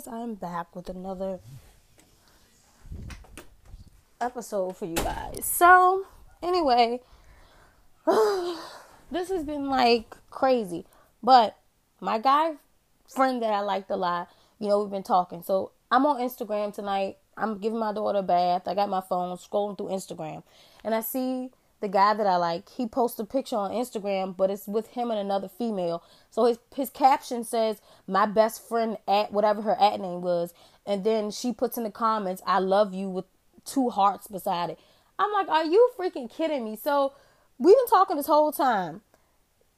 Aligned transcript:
guys, 0.00 0.12
I'm 0.12 0.34
back 0.34 0.74
with 0.74 0.88
another 0.88 1.40
episode 4.20 4.76
for 4.76 4.86
you 4.86 4.94
guys. 4.94 5.44
So, 5.44 6.06
anyway, 6.42 7.00
this 8.06 9.28
has 9.28 9.44
been 9.44 9.68
like 9.68 10.16
crazy. 10.30 10.86
But 11.22 11.56
my 12.00 12.18
guy 12.18 12.54
friend 13.08 13.42
that 13.42 13.52
I 13.52 13.60
liked 13.60 13.90
a 13.90 13.96
lot, 13.96 14.28
you 14.58 14.68
know, 14.68 14.80
we've 14.80 14.90
been 14.90 15.02
talking. 15.02 15.42
So, 15.42 15.72
I'm 15.90 16.06
on 16.06 16.20
Instagram 16.20 16.72
tonight. 16.72 17.16
I'm 17.36 17.58
giving 17.58 17.78
my 17.78 17.92
daughter 17.92 18.20
a 18.20 18.22
bath. 18.22 18.68
I 18.68 18.74
got 18.74 18.88
my 18.88 19.00
phone 19.00 19.36
scrolling 19.36 19.76
through 19.76 19.88
Instagram. 19.88 20.42
And 20.84 20.94
I 20.94 21.00
see 21.00 21.50
the 21.80 21.88
guy 21.88 22.14
that 22.14 22.26
I 22.26 22.36
like, 22.36 22.68
he 22.68 22.86
posted 22.86 23.24
a 23.24 23.28
picture 23.28 23.56
on 23.56 23.70
Instagram, 23.70 24.36
but 24.36 24.50
it's 24.50 24.66
with 24.66 24.88
him 24.88 25.10
and 25.10 25.18
another 25.18 25.48
female. 25.48 26.02
So 26.30 26.44
his 26.44 26.58
his 26.74 26.90
caption 26.90 27.44
says, 27.44 27.80
"My 28.06 28.26
best 28.26 28.66
friend 28.68 28.98
at 29.08 29.32
whatever 29.32 29.62
her 29.62 29.80
at 29.80 30.00
name 30.00 30.20
was," 30.20 30.52
and 30.86 31.04
then 31.04 31.30
she 31.30 31.52
puts 31.52 31.78
in 31.78 31.84
the 31.84 31.90
comments, 31.90 32.42
"I 32.46 32.58
love 32.58 32.94
you" 32.94 33.08
with 33.08 33.24
two 33.64 33.90
hearts 33.90 34.26
beside 34.26 34.70
it. 34.70 34.78
I'm 35.18 35.32
like, 35.32 35.48
"Are 35.48 35.64
you 35.64 35.90
freaking 35.98 36.30
kidding 36.30 36.64
me?" 36.64 36.76
So 36.76 37.12
we've 37.58 37.76
been 37.76 37.86
talking 37.86 38.16
this 38.16 38.26
whole 38.26 38.52
time. 38.52 39.02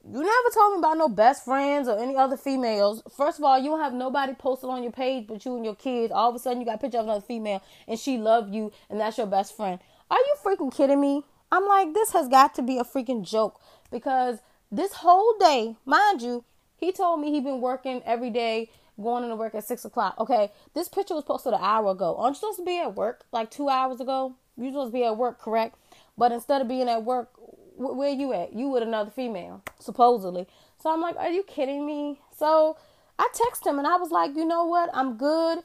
You 0.05 0.21
never 0.21 0.51
told 0.53 0.73
me 0.73 0.79
about 0.81 0.99
no 0.99 1.09
best 1.09 1.45
friends 1.45 1.87
or 1.87 1.97
any 1.97 2.17
other 2.17 2.37
females. 2.37 3.05
First 3.17 3.39
of 3.39 3.45
all, 3.45 3.57
you 3.57 3.71
don't 3.71 3.79
have 3.79 3.95
nobody 3.95 4.35
posted 4.35 4.69
on 4.69 4.83
your 4.83 4.91
page 4.91 5.29
but 5.29 5.45
you 5.45 5.55
and 5.55 5.65
your 5.65 5.77
kids. 5.77 6.13
All 6.13 6.31
of 6.31 6.35
a 6.35 6.41
sudden, 6.41 6.61
you 6.61 6.67
got 6.67 6.75
a 6.75 6.79
picture 6.79 6.99
of 6.99 7.05
another 7.05 7.21
female 7.21 7.63
and 7.87 8.01
she 8.01 8.19
loved 8.19 8.53
you 8.53 8.73
and 8.91 9.01
that's 9.01 9.17
your 9.17 9.29
best 9.29 9.57
friend. 9.57 9.79
Are 10.11 10.19
you 10.19 10.35
freaking 10.45 10.75
kidding 10.75 11.01
me? 11.01 11.23
I'm 11.53 11.67
like, 11.69 11.93
this 11.93 12.13
has 12.13 12.29
got 12.29 12.55
to 12.55 12.63
be 12.63 12.79
a 12.79 12.85
freaking 12.85 13.23
joke 13.23 13.61
because 13.91 14.39
this 14.73 14.95
whole 14.95 15.35
day, 15.39 15.77
mind 15.85 16.23
you, 16.23 16.45
he 16.79 16.93
told 16.93 17.21
me 17.21 17.31
he 17.31 17.41
been 17.41 17.61
working 17.61 18.03
every 18.07 18.31
day, 18.31 18.71
going 19.01 19.23
into 19.23 19.37
work 19.37 19.55
at 19.55 19.65
six 19.65 19.85
o'clock. 19.85 20.19
Okay, 20.19 20.51
this 20.75 20.89
picture 20.89 21.15
was 21.15 21.25
posted 21.25 21.53
an 21.53 21.61
hour 21.63 21.91
ago. 21.91 22.17
Aren't 22.19 22.37
you 22.37 22.41
supposed 22.41 22.59
to 22.61 22.65
be 22.65 22.79
at 22.79 22.95
work 22.95 23.25
like 23.33 23.51
two 23.51 23.69
hours 23.69 24.01
ago? 24.01 24.35
You 24.57 24.71
supposed 24.71 24.93
to 24.93 24.99
be 24.99 25.05
at 25.05 25.19
work, 25.19 25.41
correct? 25.41 25.77
But 26.17 26.33
instead 26.33 26.63
of 26.63 26.69
being 26.69 26.89
at 26.89 27.05
work, 27.05 27.31
wh- 27.77 27.97
where 27.97 28.11
you 28.11 28.33
at? 28.33 28.55
You 28.55 28.69
with 28.69 28.83
another 28.83 29.11
female, 29.11 29.63
supposedly. 29.79 30.47
So 30.83 30.91
I'm 30.91 31.03
like, 31.03 31.17
are 31.17 31.31
you 31.31 31.43
kidding 31.43 31.85
me? 31.87 32.21
So 32.35 32.79
I 33.19 33.29
text 33.35 33.67
him 33.67 33.79
and 33.79 33.87
I 33.87 33.97
was 33.97 34.11
like, 34.11 34.35
you 34.35 34.47
know 34.47 34.65
what? 34.65 34.89
I'm 34.95 35.19
good. 35.19 35.59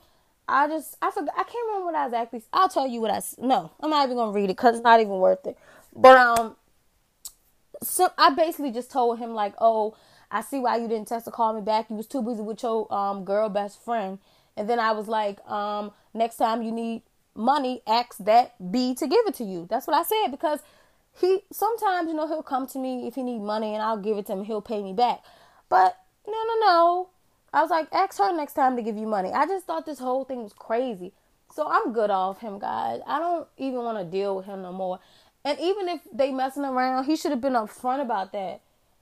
I 0.49 0.67
just 0.67 0.95
I 1.01 1.11
forgot 1.11 1.33
I 1.37 1.43
can't 1.43 1.67
remember 1.67 1.85
what 1.85 1.95
I 1.95 2.05
was 2.05 2.13
actually. 2.13 2.43
I'll 2.53 2.69
tell 2.69 2.87
you 2.87 3.01
what 3.01 3.11
I 3.11 3.21
no. 3.37 3.71
I'm 3.81 3.89
not 3.89 4.05
even 4.05 4.17
gonna 4.17 4.31
read 4.31 4.45
it 4.45 4.55
because 4.55 4.75
it's 4.75 4.83
not 4.83 4.99
even 4.99 5.13
worth 5.13 5.45
it. 5.45 5.57
But 5.97 6.17
um, 6.17 6.55
so 7.81 8.09
I 8.17 8.29
basically 8.29 8.71
just 8.71 8.91
told 8.91 9.17
him 9.19 9.33
like, 9.33 9.53
oh, 9.59 9.97
I 10.29 10.41
see 10.41 10.59
why 10.59 10.77
you 10.77 10.87
didn't 10.87 11.07
text 11.07 11.27
or 11.27 11.31
call 11.31 11.53
me 11.53 11.61
back. 11.61 11.89
You 11.89 11.95
was 11.95 12.07
too 12.07 12.21
busy 12.21 12.41
with 12.41 12.61
your 12.61 12.91
um 12.93 13.25
girl 13.25 13.49
best 13.49 13.83
friend. 13.83 14.19
And 14.55 14.69
then 14.69 14.79
I 14.79 14.91
was 14.91 15.07
like, 15.07 15.45
um, 15.49 15.91
next 16.13 16.37
time 16.37 16.61
you 16.61 16.71
need 16.71 17.01
money, 17.35 17.81
ask 17.87 18.17
that 18.19 18.71
B 18.71 18.95
to 18.95 19.07
give 19.07 19.25
it 19.27 19.35
to 19.35 19.43
you. 19.43 19.67
That's 19.69 19.87
what 19.87 19.95
I 19.95 20.03
said 20.03 20.31
because 20.31 20.59
he 21.19 21.39
sometimes 21.51 22.09
you 22.09 22.13
know 22.13 22.27
he'll 22.27 22.43
come 22.43 22.67
to 22.67 22.79
me 22.79 23.07
if 23.07 23.15
he 23.15 23.23
need 23.23 23.41
money 23.41 23.73
and 23.73 23.81
I'll 23.81 23.97
give 23.97 24.17
it 24.17 24.27
to 24.27 24.33
him. 24.33 24.43
He'll 24.43 24.61
pay 24.61 24.83
me 24.83 24.93
back. 24.93 25.23
But 25.69 25.97
no, 26.27 26.33
no, 26.33 26.65
no. 26.65 27.09
I 27.53 27.61
was 27.61 27.71
like, 27.71 27.87
ask 27.91 28.17
her 28.19 28.35
next 28.35 28.53
time 28.53 28.75
to 28.75 28.83
give 28.83 28.97
you 28.97 29.07
money. 29.07 29.31
I 29.31 29.47
just 29.47 29.65
thought 29.65 29.85
this 29.85 29.99
whole 29.99 30.25
thing 30.25 30.43
was 30.43 30.53
crazy. 30.53 31.13
So 31.53 31.67
I'm 31.67 31.93
good 31.93 32.09
off 32.09 32.41
him, 32.41 32.59
guys. 32.59 32.99
I 33.07 33.19
don't 33.19 33.47
even 33.57 33.79
want 33.79 33.97
to 33.97 34.03
deal 34.03 34.35
with 34.35 34.45
him 34.45 34.61
no 34.61 34.73
more. 34.73 34.99
And 35.47 35.57
even 35.61 35.87
if 35.87 36.01
they 36.11 36.33
messing 36.33 36.65
around, 36.65 37.05
he 37.05 37.15
should 37.15 37.31
have 37.31 37.39
been 37.39 37.53
upfront 37.53 38.01
about 38.01 38.33
that. 38.33 38.59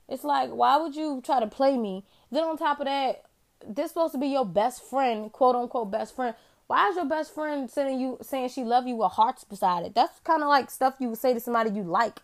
It's 0.08 0.24
like, 0.24 0.52
why 0.52 0.78
would 0.78 0.96
you 0.96 1.24
try 1.26 1.40
to 1.40 1.48
play 1.48 1.76
me? 1.76 2.04
Then 2.32 2.44
on 2.44 2.56
top 2.56 2.80
of 2.80 2.86
that, 2.86 3.24
this 3.68 3.90
supposed 3.90 4.12
to 4.14 4.20
be 4.20 4.28
your 4.28 4.46
best 4.46 4.84
friend, 4.84 5.32
quote 5.32 5.56
unquote 5.56 5.90
best 5.90 6.16
friend. 6.16 6.36
Why 6.68 6.90
is 6.90 6.98
your 6.98 7.06
best 7.06 7.34
friend 7.34 7.68
sending 7.68 8.00
you 8.00 8.20
saying 8.22 8.50
she 8.50 8.64
love 8.64 8.86
you 8.86 8.96
with 8.96 9.14
hearts 9.14 9.44
beside 9.44 9.88
it? 9.88 9.96
That's 9.96 10.20
kind 10.20 10.44
of 10.44 10.48
like 10.48 10.70
stuff 10.70 10.98
you 11.00 11.10
would 11.10 11.18
say 11.18 11.34
to 11.34 11.40
somebody 11.40 11.72
you 11.72 11.82
like. 11.82 12.20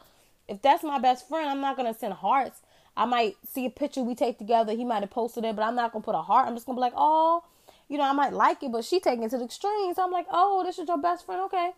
If 0.47 0.62
that's 0.62 0.84
my 0.84 1.00
best 1.00 1.28
friend, 1.28 1.50
I'm 1.50 1.59
not 1.59 1.75
gonna 1.75 1.95
send 1.95 2.13
hearts. 2.13 2.62
I 2.95 3.06
might 3.06 3.38
see 3.51 3.66
a 3.66 3.72
picture 3.72 4.03
we 4.03 4.13
take 4.13 4.38
together. 4.38 4.74
He 4.74 4.85
might 4.85 5.01
have 5.01 5.09
posted 5.09 5.45
it, 5.45 5.56
but 5.56 5.63
I'm 5.63 5.75
not 5.75 5.94
gonna 5.94 6.03
put 6.03 6.13
a 6.13 6.22
heart. 6.22 6.47
I'm 6.47 6.53
just 6.53 6.68
gonna 6.68 6.78
be 6.78 6.81
like, 6.81 6.94
oh, 6.95 7.44
you 7.90 7.97
know, 7.97 8.03
I 8.03 8.12
might 8.12 8.34
like 8.34 8.62
it, 8.62 8.72
but 8.72 8.85
she 8.85 9.00
taking 9.00 9.24
it 9.24 9.31
to 9.31 9.40
the 9.40 9.45
extreme. 9.45 9.95
So 9.95 10.03
I'm 10.03 10.12
like, 10.12 10.28
oh, 10.31 10.63
this 10.63 10.78
is 10.78 10.88
your 10.88 11.00
best 11.00 11.25
friend, 11.25 11.41
okay. 11.45 11.72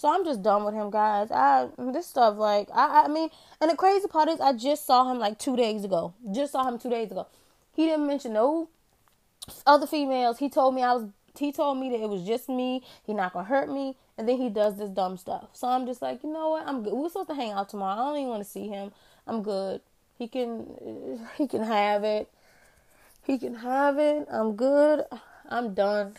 So 0.00 0.08
I'm 0.08 0.24
just 0.24 0.42
done 0.42 0.64
with 0.64 0.72
him, 0.72 0.88
guys. 0.88 1.30
I 1.30 1.68
this 1.76 2.06
stuff 2.06 2.38
like 2.38 2.70
I 2.74 3.04
I 3.04 3.08
mean, 3.08 3.28
and 3.60 3.70
the 3.70 3.76
crazy 3.76 4.08
part 4.08 4.30
is 4.30 4.40
I 4.40 4.54
just 4.54 4.86
saw 4.86 5.10
him 5.10 5.18
like 5.18 5.38
two 5.38 5.56
days 5.56 5.84
ago. 5.84 6.14
Just 6.32 6.52
saw 6.52 6.66
him 6.66 6.78
two 6.78 6.88
days 6.88 7.10
ago. 7.10 7.26
He 7.76 7.84
didn't 7.84 8.06
mention 8.06 8.32
no 8.32 8.70
other 9.66 9.86
females. 9.86 10.38
He 10.38 10.48
told 10.48 10.74
me 10.74 10.82
I 10.82 10.94
was. 10.94 11.04
He 11.38 11.52
told 11.52 11.76
me 11.76 11.90
that 11.90 12.00
it 12.00 12.08
was 12.08 12.26
just 12.26 12.48
me. 12.48 12.82
He 13.04 13.12
not 13.12 13.34
gonna 13.34 13.44
hurt 13.44 13.68
me, 13.68 13.94
and 14.16 14.26
then 14.26 14.38
he 14.38 14.48
does 14.48 14.78
this 14.78 14.88
dumb 14.88 15.18
stuff. 15.18 15.50
So 15.52 15.68
I'm 15.68 15.84
just 15.84 16.00
like, 16.00 16.22
you 16.22 16.32
know 16.32 16.48
what? 16.48 16.66
I'm 16.66 16.82
good. 16.82 16.94
We're 16.94 17.08
supposed 17.10 17.28
to 17.28 17.34
hang 17.34 17.50
out 17.52 17.68
tomorrow. 17.68 18.00
I 18.00 18.08
don't 18.08 18.16
even 18.16 18.30
want 18.30 18.42
to 18.42 18.48
see 18.48 18.68
him. 18.68 18.92
I'm 19.26 19.42
good. 19.42 19.82
He 20.18 20.28
can. 20.28 21.28
He 21.36 21.46
can 21.46 21.62
have 21.62 22.04
it. 22.04 22.30
He 23.22 23.38
can 23.38 23.56
have 23.56 23.98
it. 23.98 24.26
I'm 24.32 24.56
good. 24.56 25.04
I'm 25.50 25.74
done. 25.74 26.14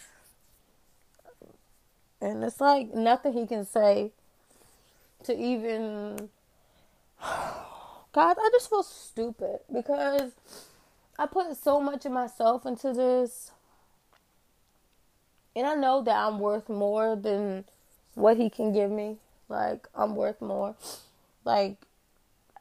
And 2.21 2.43
it's 2.43 2.61
like 2.61 2.93
nothing 2.93 3.33
he 3.33 3.47
can 3.47 3.65
say 3.65 4.11
to 5.23 5.35
even. 5.35 6.29
God, 8.13 8.35
I 8.37 8.49
just 8.51 8.69
feel 8.69 8.83
stupid 8.83 9.59
because 9.71 10.33
I 11.17 11.25
put 11.27 11.55
so 11.55 11.79
much 11.79 12.05
of 12.05 12.11
myself 12.11 12.65
into 12.65 12.91
this. 12.93 13.51
And 15.55 15.65
I 15.65 15.75
know 15.75 16.01
that 16.01 16.15
I'm 16.15 16.39
worth 16.39 16.67
more 16.67 17.15
than 17.15 17.65
what 18.15 18.38
he 18.38 18.49
can 18.49 18.73
give 18.73 18.91
me. 18.91 19.17
Like, 19.47 19.88
I'm 19.95 20.15
worth 20.15 20.41
more. 20.41 20.75
Like, 21.45 21.77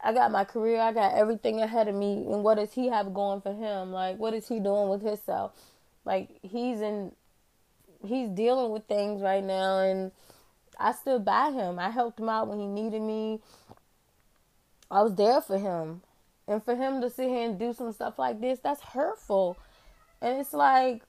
I 0.03 0.13
got 0.13 0.31
my 0.31 0.45
career, 0.45 0.81
I 0.81 0.93
got 0.93 1.15
everything 1.15 1.61
ahead 1.61 1.89
of 1.89 1.95
me. 1.95 2.27
And 2.31 2.43
what 2.43 2.57
does 2.57 2.73
he 2.73 2.89
have 2.89 3.15
going 3.15 3.41
for 3.41 3.55
him? 3.55 3.93
Like, 3.93 4.19
what 4.19 4.35
is 4.35 4.49
he 4.49 4.61
doing 4.61 4.89
with 4.89 5.03
himself? 5.03 5.53
Like, 6.05 6.29
he's 6.43 6.81
in 6.81 7.13
he's 8.05 8.29
dealing 8.29 8.73
with 8.73 8.87
things 8.87 9.23
right 9.23 9.45
now 9.45 9.79
and 9.81 10.13
I 10.79 10.93
stood 10.93 11.25
by 11.25 11.51
him. 11.51 11.79
I 11.79 11.91
helped 11.91 12.19
him 12.19 12.29
out 12.29 12.49
when 12.49 12.59
he 12.59 12.67
needed 12.67 13.03
me. 13.03 13.41
I 14.91 15.03
was 15.03 15.15
there 15.15 15.41
for 15.41 15.59
him. 15.59 16.03
And 16.49 16.65
for 16.65 16.75
him 16.75 17.01
to 17.01 17.11
sit 17.11 17.29
here 17.29 17.49
and 17.49 17.59
do 17.59 17.73
some 17.73 17.93
stuff 17.93 18.19
like 18.19 18.41
this, 18.41 18.59
that's 18.59 18.81
hurtful. 18.81 19.57
And 20.21 20.41
it's 20.41 20.53
like 20.53 21.03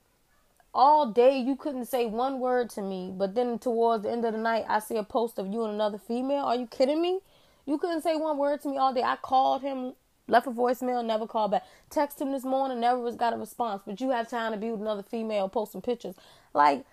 all 0.74 1.12
day 1.12 1.40
you 1.40 1.56
couldn't 1.56 1.86
say 1.86 2.06
one 2.06 2.40
word 2.40 2.70
to 2.72 2.82
me, 2.82 3.12
but 3.16 3.34
then 3.34 3.60
towards 3.60 4.04
the 4.04 4.12
end 4.12 4.26
of 4.26 4.34
the 4.34 4.40
night 4.40 4.66
I 4.68 4.80
see 4.80 4.98
a 4.98 5.04
post 5.04 5.40
of 5.40 5.48
you 5.48 5.64
and 5.64 5.74
another 5.74 5.98
female. 5.98 6.44
Are 6.44 6.56
you 6.56 6.68
kidding 6.68 7.02
me? 7.02 7.20
You 7.66 7.78
couldn't 7.78 8.02
say 8.02 8.16
one 8.16 8.38
word 8.38 8.62
to 8.62 8.70
me 8.70 8.78
all 8.78 8.94
day. 8.94 9.04
I 9.04 9.16
called 9.16 9.62
him, 9.62 9.94
left 10.32 10.48
a 10.48 10.52
voicemail, 10.52 11.06
never 11.06 11.28
called 11.28 11.52
back. 11.52 11.66
Text 11.90 12.20
him 12.20 12.32
this 12.32 12.44
morning, 12.44 12.80
never 12.80 13.12
got 13.12 13.34
a 13.34 13.38
response. 13.38 13.84
But 13.86 14.02
you 14.02 14.10
have 14.12 14.30
time 14.30 14.54
to 14.54 14.58
be 14.58 14.72
with 14.72 14.82
another 14.82 15.04
female, 15.04 15.50
posting 15.50 15.82
pictures. 15.82 16.16
Like, 16.54 16.86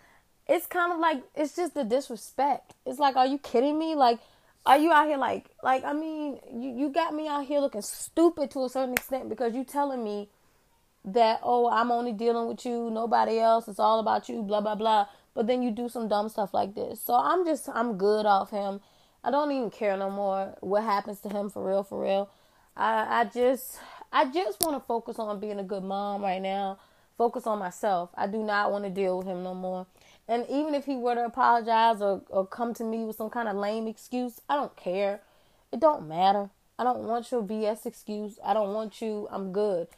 it's 0.48 0.66
kind 0.66 0.92
of 0.92 0.98
like 0.98 1.22
it's 1.34 1.54
just 1.54 1.74
the 1.74 1.84
disrespect. 1.84 2.74
It's 2.84 2.98
like, 2.98 3.16
are 3.16 3.26
you 3.26 3.38
kidding 3.38 3.78
me? 3.78 3.94
Like, 3.94 4.18
are 4.66 4.76
you 4.76 4.92
out 4.92 5.06
here 5.06 5.16
like, 5.16 5.46
like 5.62 5.84
I 5.84 5.92
mean, 5.92 6.40
you 6.52 6.70
you 6.70 6.88
got 6.90 7.14
me 7.14 7.28
out 7.28 7.46
here 7.46 7.60
looking 7.60 7.82
stupid 7.82 8.50
to 8.50 8.64
a 8.64 8.68
certain 8.68 8.94
extent 8.94 9.28
because 9.28 9.54
you 9.54 9.64
telling 9.64 10.02
me 10.02 10.28
that 11.04 11.40
oh 11.42 11.70
I'm 11.70 11.90
only 11.90 12.12
dealing 12.12 12.48
with 12.48 12.66
you, 12.66 12.90
nobody 12.90 13.38
else. 13.38 13.68
It's 13.68 13.78
all 13.78 14.00
about 14.00 14.28
you, 14.28 14.42
blah 14.42 14.60
blah 14.60 14.74
blah. 14.74 15.06
But 15.34 15.46
then 15.46 15.62
you 15.62 15.70
do 15.70 15.88
some 15.88 16.08
dumb 16.08 16.28
stuff 16.28 16.52
like 16.52 16.74
this. 16.74 17.00
So 17.00 17.14
I'm 17.14 17.46
just 17.46 17.68
I'm 17.68 17.96
good 17.96 18.26
off 18.26 18.50
him. 18.50 18.80
I 19.22 19.30
don't 19.30 19.52
even 19.52 19.70
care 19.70 19.96
no 19.96 20.10
more 20.10 20.56
what 20.60 20.82
happens 20.82 21.20
to 21.20 21.28
him 21.28 21.50
for 21.50 21.66
real, 21.66 21.82
for 21.82 22.02
real. 22.02 22.30
I 22.78 23.30
just 23.32 23.78
I 24.12 24.26
just 24.26 24.60
want 24.60 24.76
to 24.76 24.86
focus 24.86 25.18
on 25.18 25.40
being 25.40 25.58
a 25.58 25.64
good 25.64 25.82
mom 25.82 26.22
right 26.22 26.40
now. 26.40 26.78
Focus 27.16 27.46
on 27.46 27.58
myself. 27.58 28.10
I 28.14 28.26
do 28.26 28.38
not 28.38 28.70
want 28.70 28.84
to 28.84 28.90
deal 28.90 29.18
with 29.18 29.26
him 29.26 29.42
no 29.42 29.54
more. 29.54 29.86
And 30.28 30.46
even 30.48 30.74
if 30.74 30.84
he 30.84 30.94
were 30.94 31.14
to 31.14 31.24
apologize 31.24 32.00
or, 32.00 32.22
or 32.28 32.46
come 32.46 32.74
to 32.74 32.84
me 32.84 33.04
with 33.04 33.16
some 33.16 33.30
kind 33.30 33.48
of 33.48 33.56
lame 33.56 33.88
excuse, 33.88 34.40
I 34.48 34.56
don't 34.56 34.76
care. 34.76 35.20
It 35.72 35.80
don't 35.80 36.06
matter. 36.06 36.50
I 36.78 36.84
don't 36.84 37.00
want 37.00 37.30
your 37.32 37.42
BS 37.42 37.86
excuse. 37.86 38.38
I 38.44 38.54
don't 38.54 38.72
want 38.72 39.02
you. 39.02 39.26
I'm 39.30 39.52
good. 39.52 39.88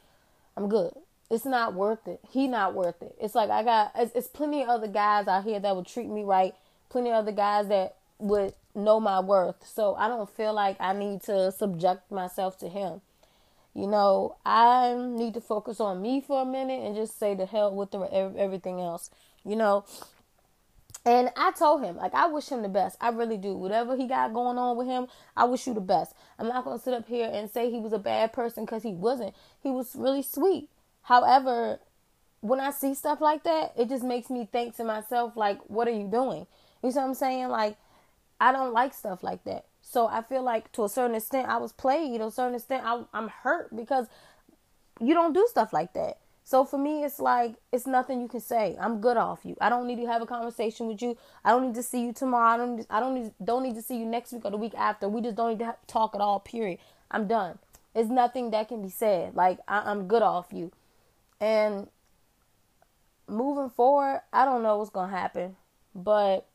I'm 0.56 0.68
good. 0.68 0.92
It's 1.30 1.44
not 1.44 1.74
worth 1.74 2.08
it. 2.08 2.20
He 2.30 2.48
not 2.48 2.74
worth 2.74 3.02
it. 3.02 3.14
It's 3.20 3.34
like 3.34 3.50
I 3.50 3.62
got. 3.62 3.92
It's, 3.96 4.14
it's 4.14 4.28
plenty 4.28 4.62
of 4.62 4.68
other 4.68 4.88
guys 4.88 5.28
out 5.28 5.44
here 5.44 5.60
that 5.60 5.76
would 5.76 5.86
treat 5.86 6.08
me 6.08 6.24
right. 6.24 6.54
Plenty 6.88 7.10
of 7.10 7.16
other 7.16 7.32
guys 7.32 7.68
that 7.68 7.96
would 8.18 8.54
know 8.84 9.00
my 9.00 9.20
worth. 9.20 9.66
So 9.66 9.94
I 9.94 10.08
don't 10.08 10.28
feel 10.28 10.52
like 10.52 10.76
I 10.80 10.92
need 10.92 11.22
to 11.22 11.52
subject 11.52 12.10
myself 12.10 12.58
to 12.58 12.68
him. 12.68 13.00
You 13.74 13.86
know, 13.86 14.36
I 14.44 14.94
need 14.98 15.34
to 15.34 15.40
focus 15.40 15.80
on 15.80 16.02
me 16.02 16.20
for 16.20 16.42
a 16.42 16.44
minute 16.44 16.84
and 16.84 16.96
just 16.96 17.18
say 17.18 17.34
the 17.34 17.46
hell 17.46 17.74
with 17.74 17.92
the, 17.92 18.00
everything 18.36 18.80
else. 18.80 19.10
You 19.44 19.56
know, 19.56 19.84
and 21.04 21.30
I 21.36 21.52
told 21.52 21.82
him, 21.82 21.96
like, 21.96 22.12
I 22.14 22.26
wish 22.26 22.48
him 22.48 22.62
the 22.62 22.68
best. 22.68 22.96
I 23.00 23.08
really 23.08 23.38
do. 23.38 23.54
Whatever 23.54 23.96
he 23.96 24.06
got 24.06 24.34
going 24.34 24.58
on 24.58 24.76
with 24.76 24.86
him, 24.86 25.06
I 25.36 25.44
wish 25.44 25.66
you 25.66 25.72
the 25.72 25.80
best. 25.80 26.14
I'm 26.38 26.48
not 26.48 26.64
going 26.64 26.78
to 26.78 26.84
sit 26.84 26.92
up 26.92 27.08
here 27.08 27.30
and 27.32 27.50
say 27.50 27.70
he 27.70 27.80
was 27.80 27.92
a 27.92 27.98
bad 27.98 28.32
person 28.32 28.64
because 28.64 28.82
he 28.82 28.92
wasn't. 28.92 29.34
He 29.62 29.70
was 29.70 29.96
really 29.96 30.22
sweet. 30.22 30.68
However, 31.02 31.78
when 32.40 32.60
I 32.60 32.70
see 32.70 32.94
stuff 32.94 33.20
like 33.20 33.44
that, 33.44 33.72
it 33.78 33.88
just 33.88 34.04
makes 34.04 34.28
me 34.28 34.46
think 34.50 34.76
to 34.76 34.84
myself, 34.84 35.36
like, 35.36 35.58
what 35.68 35.88
are 35.88 35.92
you 35.92 36.06
doing? 36.06 36.46
You 36.82 36.90
see 36.90 36.98
what 36.98 37.06
I'm 37.06 37.14
saying? 37.14 37.48
Like, 37.48 37.76
I 38.40 38.52
don't 38.52 38.72
like 38.72 38.94
stuff 38.94 39.22
like 39.22 39.44
that. 39.44 39.66
So 39.82 40.06
I 40.06 40.22
feel 40.22 40.42
like 40.42 40.72
to 40.72 40.84
a 40.84 40.88
certain 40.88 41.16
extent, 41.16 41.48
I 41.48 41.58
was 41.58 41.72
played. 41.72 42.18
To 42.18 42.26
a 42.26 42.30
certain 42.30 42.54
extent, 42.54 42.84
I, 42.84 43.02
I'm 43.12 43.28
hurt 43.28 43.74
because 43.74 44.06
you 45.00 45.14
don't 45.14 45.32
do 45.32 45.46
stuff 45.50 45.72
like 45.72 45.92
that. 45.94 46.18
So 46.44 46.64
for 46.64 46.78
me, 46.78 47.04
it's 47.04 47.20
like 47.20 47.54
it's 47.70 47.86
nothing 47.86 48.20
you 48.20 48.28
can 48.28 48.40
say. 48.40 48.76
I'm 48.80 49.00
good 49.00 49.16
off 49.16 49.40
you. 49.44 49.56
I 49.60 49.68
don't 49.68 49.86
need 49.86 49.96
to 49.96 50.06
have 50.06 50.22
a 50.22 50.26
conversation 50.26 50.88
with 50.88 51.00
you. 51.00 51.16
I 51.44 51.50
don't 51.50 51.66
need 51.66 51.74
to 51.76 51.82
see 51.82 52.02
you 52.02 52.12
tomorrow. 52.12 52.54
I 52.54 52.56
don't. 52.56 52.86
I 52.90 53.00
don't 53.00 53.14
need. 53.14 53.32
Don't 53.42 53.62
need 53.62 53.76
to 53.76 53.82
see 53.82 53.96
you 53.96 54.04
next 54.04 54.32
week 54.32 54.44
or 54.44 54.50
the 54.50 54.56
week 54.56 54.74
after. 54.76 55.08
We 55.08 55.20
just 55.20 55.36
don't 55.36 55.50
need 55.50 55.64
to 55.64 55.76
talk 55.86 56.14
at 56.14 56.20
all. 56.20 56.40
Period. 56.40 56.80
I'm 57.10 57.28
done. 57.28 57.58
It's 57.94 58.08
nothing 58.08 58.50
that 58.50 58.68
can 58.68 58.82
be 58.82 58.88
said. 58.88 59.34
Like 59.36 59.58
I, 59.68 59.90
I'm 59.90 60.08
good 60.08 60.22
off 60.22 60.46
you. 60.50 60.72
And 61.40 61.88
moving 63.28 63.70
forward, 63.70 64.22
I 64.32 64.44
don't 64.44 64.62
know 64.62 64.78
what's 64.78 64.90
gonna 64.90 65.16
happen, 65.16 65.56
but 65.94 66.46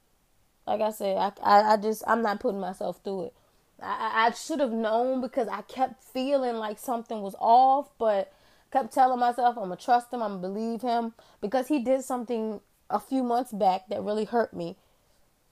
like 0.68 0.82
I 0.82 0.92
said, 0.92 1.18
I, 1.18 1.32
I, 1.44 1.74
I 1.74 1.78
just 1.78 2.04
I'm 2.08 2.22
not 2.22 2.40
putting 2.40 2.60
myself 2.60 3.00
through 3.04 3.26
it. 3.26 3.34
I, 3.82 4.28
I 4.28 4.32
should 4.32 4.60
have 4.60 4.72
known 4.72 5.22
because 5.22 5.48
I 5.48 5.62
kept 5.62 6.04
feeling 6.04 6.56
like 6.56 6.80
something 6.80 7.22
was 7.22 7.36
off, 7.40 7.90
but 7.98 8.32
kept 8.72 8.94
telling 8.94 9.20
myself 9.20 9.58
I'm 9.58 9.66
gonna 9.66 9.76
trust 9.76 10.12
him, 10.12 10.22
I'm 10.22 10.42
gonna 10.42 10.54
believe 10.54 10.82
him 10.82 11.14
because 11.42 11.68
he 11.68 11.80
did 11.80 12.04
something 12.04 12.62
a 12.90 13.00
few 13.00 13.24
months 13.24 13.52
back 13.52 13.88
that 13.90 14.04
really 14.04 14.26
hurt 14.26 14.54
me. 14.54 14.76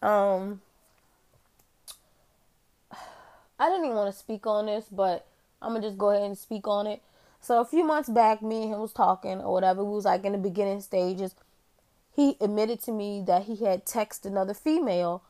Um, 0.01 0.61
I 3.59 3.69
didn't 3.69 3.85
even 3.85 3.95
want 3.95 4.13
to 4.13 4.19
speak 4.19 4.45
on 4.45 4.65
this, 4.65 4.85
but 4.91 5.25
I'm 5.61 5.73
gonna 5.73 5.85
just 5.85 5.97
go 5.97 6.09
ahead 6.09 6.23
and 6.23 6.37
speak 6.37 6.67
on 6.67 6.87
it. 6.87 7.01
So 7.39 7.59
a 7.59 7.65
few 7.65 7.83
months 7.83 8.09
back, 8.09 8.41
me 8.41 8.63
and 8.63 8.73
him 8.73 8.79
was 8.79 8.93
talking 8.93 9.41
or 9.41 9.53
whatever. 9.53 9.83
We 9.83 9.95
was 9.95 10.05
like 10.05 10.23
in 10.23 10.31
the 10.31 10.37
beginning 10.37 10.81
stages. 10.81 11.35
He 12.15 12.37
admitted 12.39 12.81
to 12.83 12.91
me 12.91 13.23
that 13.25 13.43
he 13.43 13.57
had 13.65 13.85
texted 13.85 14.25
another 14.25 14.53
female 14.53 15.23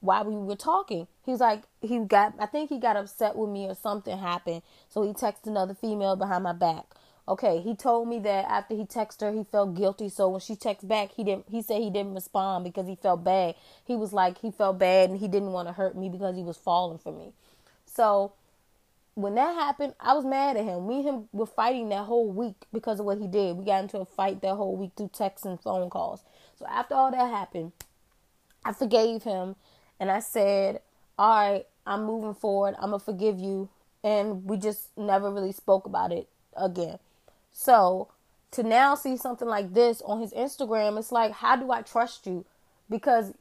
while 0.00 0.24
we 0.24 0.36
were 0.36 0.56
talking. 0.56 1.08
He 1.24 1.32
was 1.32 1.40
like, 1.40 1.64
he 1.80 1.98
got, 1.98 2.34
I 2.38 2.46
think 2.46 2.70
he 2.70 2.78
got 2.78 2.96
upset 2.96 3.36
with 3.36 3.50
me 3.50 3.66
or 3.66 3.74
something 3.74 4.16
happened. 4.16 4.62
So 4.88 5.02
he 5.02 5.12
texted 5.12 5.46
another 5.46 5.74
female 5.74 6.16
behind 6.16 6.44
my 6.44 6.52
back. 6.52 6.84
Okay, 7.26 7.60
he 7.60 7.74
told 7.74 8.08
me 8.08 8.18
that 8.20 8.46
after 8.46 8.74
he 8.74 8.84
texted 8.84 9.20
her, 9.20 9.32
he 9.32 9.44
felt 9.44 9.74
guilty. 9.74 10.08
So 10.08 10.28
when 10.30 10.40
she 10.40 10.54
texted 10.54 10.88
back, 10.88 11.10
he 11.12 11.24
didn't. 11.24 11.44
He 11.50 11.60
said 11.60 11.82
he 11.82 11.90
didn't 11.90 12.14
respond 12.14 12.64
because 12.64 12.86
he 12.86 12.94
felt 12.94 13.22
bad. 13.22 13.54
He 13.84 13.96
was 13.96 14.14
like 14.14 14.38
he 14.38 14.50
felt 14.50 14.78
bad 14.78 15.10
and 15.10 15.18
he 15.18 15.28
didn't 15.28 15.52
want 15.52 15.68
to 15.68 15.74
hurt 15.74 15.94
me 15.94 16.08
because 16.08 16.36
he 16.36 16.42
was 16.42 16.56
falling 16.56 16.96
for 16.98 17.12
me. 17.12 17.32
So 17.84 18.32
when 19.18 19.34
that 19.34 19.56
happened, 19.56 19.94
I 19.98 20.14
was 20.14 20.24
mad 20.24 20.56
at 20.56 20.64
him. 20.64 20.86
Me 20.86 20.98
and 21.00 21.04
him 21.04 21.28
were 21.32 21.44
fighting 21.44 21.88
that 21.88 22.04
whole 22.04 22.30
week 22.30 22.54
because 22.72 23.00
of 23.00 23.06
what 23.06 23.18
he 23.18 23.26
did. 23.26 23.56
We 23.56 23.64
got 23.64 23.82
into 23.82 23.98
a 23.98 24.04
fight 24.04 24.42
that 24.42 24.54
whole 24.54 24.76
week 24.76 24.92
through 24.96 25.10
texts 25.12 25.44
and 25.44 25.60
phone 25.60 25.90
calls. 25.90 26.22
So 26.56 26.66
after 26.66 26.94
all 26.94 27.10
that 27.10 27.28
happened, 27.28 27.72
I 28.64 28.72
forgave 28.72 29.24
him 29.24 29.56
and 29.98 30.08
I 30.08 30.20
said, 30.20 30.82
All 31.18 31.34
right, 31.34 31.66
I'm 31.84 32.04
moving 32.04 32.32
forward. 32.32 32.76
I'm 32.78 32.90
going 32.90 33.00
to 33.00 33.04
forgive 33.04 33.40
you. 33.40 33.68
And 34.04 34.44
we 34.44 34.56
just 34.56 34.96
never 34.96 35.32
really 35.32 35.50
spoke 35.50 35.86
about 35.86 36.12
it 36.12 36.28
again. 36.56 37.00
So 37.50 38.12
to 38.52 38.62
now 38.62 38.94
see 38.94 39.16
something 39.16 39.48
like 39.48 39.74
this 39.74 40.00
on 40.02 40.20
his 40.20 40.32
Instagram, 40.32 40.96
it's 40.96 41.10
like, 41.10 41.32
How 41.32 41.56
do 41.56 41.72
I 41.72 41.82
trust 41.82 42.24
you? 42.24 42.46
Because 42.88 43.32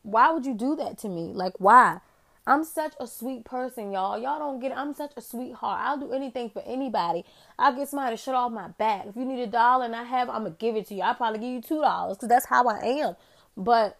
why 0.00 0.30
would 0.30 0.46
you 0.46 0.54
do 0.54 0.76
that 0.76 0.96
to 1.00 1.10
me? 1.10 1.32
Like, 1.34 1.52
why? 1.58 1.98
I'm 2.46 2.62
such 2.62 2.92
a 3.00 3.06
sweet 3.06 3.44
person, 3.44 3.90
y'all. 3.90 4.18
Y'all 4.18 4.38
don't 4.38 4.60
get 4.60 4.70
it. 4.70 4.78
I'm 4.78 4.94
such 4.94 5.12
a 5.16 5.20
sweetheart. 5.20 5.80
I'll 5.82 5.98
do 5.98 6.12
anything 6.12 6.48
for 6.48 6.62
anybody. 6.64 7.24
I'll 7.58 7.74
get 7.74 7.88
somebody 7.88 8.16
to 8.16 8.22
shut 8.22 8.36
off 8.36 8.52
my 8.52 8.68
back. 8.68 9.06
If 9.06 9.16
you 9.16 9.24
need 9.24 9.42
a 9.42 9.48
dollar 9.48 9.84
and 9.84 9.96
I 9.96 10.04
have, 10.04 10.28
I'm 10.30 10.44
gonna 10.44 10.54
give 10.58 10.76
it 10.76 10.86
to 10.88 10.94
you. 10.94 11.02
I'll 11.02 11.14
probably 11.14 11.40
give 11.40 11.48
you 11.48 11.60
two 11.60 11.80
dollars 11.80 12.16
because 12.16 12.28
that's 12.28 12.46
how 12.46 12.68
I 12.68 12.78
am. 12.84 13.16
But 13.56 13.98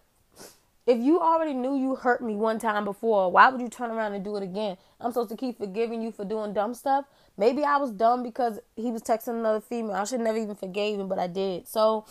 if 0.87 0.99
you 0.99 1.19
already 1.19 1.55
knew 1.55 1.77
you 1.77 1.97
hurt 1.97 2.23
me 2.23 2.37
one 2.37 2.61
time 2.61 2.85
before, 2.85 3.33
why 3.33 3.49
would 3.49 3.61
you 3.61 3.69
turn 3.69 3.91
around 3.91 4.15
and 4.15 4.25
do 4.25 4.37
it 4.37 4.45
again? 4.45 4.77
I'm 5.01 5.11
supposed 5.11 5.31
to 5.31 5.37
keep 5.37 5.59
forgiving 5.59 6.01
you 6.01 6.13
for 6.13 6.25
doing 6.25 6.53
dumb 6.53 6.75
stuff. 6.75 7.07
Maybe 7.37 7.65
I 7.65 7.79
was 7.79 7.91
dumb 7.91 8.23
because 8.23 8.61
he 8.77 8.93
was 8.93 9.03
texting 9.03 9.41
another 9.41 9.61
female. 9.61 9.97
I 9.97 10.05
should 10.05 10.21
never 10.21 10.39
even 10.39 10.55
forgave 10.55 11.01
him, 11.01 11.09
but 11.09 11.19
I 11.19 11.27
did. 11.27 11.67
So 11.67 12.07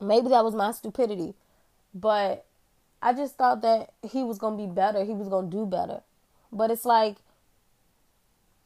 maybe 0.00 0.28
that 0.28 0.42
was 0.42 0.54
my 0.54 0.72
stupidity. 0.72 1.34
But 1.94 2.46
I 3.00 3.12
just 3.12 3.36
thought 3.36 3.62
that 3.62 3.92
he 4.02 4.22
was 4.22 4.38
gonna 4.38 4.56
be 4.56 4.66
better. 4.66 5.04
He 5.04 5.14
was 5.14 5.28
gonna 5.28 5.48
do 5.48 5.66
better. 5.66 6.02
But 6.52 6.70
it's 6.70 6.84
like 6.84 7.16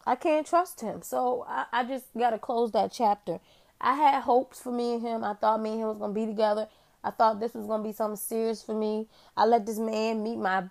I 0.06 0.16
can't 0.16 0.46
trust 0.46 0.80
him. 0.80 1.02
So 1.02 1.44
I, 1.48 1.66
I 1.72 1.84
just 1.84 2.06
gotta 2.16 2.38
close 2.38 2.72
that 2.72 2.92
chapter. 2.92 3.40
I 3.80 3.94
had 3.94 4.22
hopes 4.22 4.60
for 4.60 4.72
me 4.72 4.94
and 4.94 5.02
him. 5.02 5.24
I 5.24 5.34
thought 5.34 5.60
me 5.60 5.72
and 5.72 5.80
him 5.80 5.88
was 5.88 5.98
gonna 5.98 6.12
be 6.12 6.26
together. 6.26 6.68
I 7.04 7.10
thought 7.10 7.40
this 7.40 7.54
was 7.54 7.66
gonna 7.66 7.82
be 7.82 7.92
something 7.92 8.16
serious 8.16 8.62
for 8.62 8.74
me. 8.74 9.08
I 9.36 9.44
let 9.44 9.66
this 9.66 9.78
man 9.78 10.22
meet 10.22 10.38
my 10.38 10.64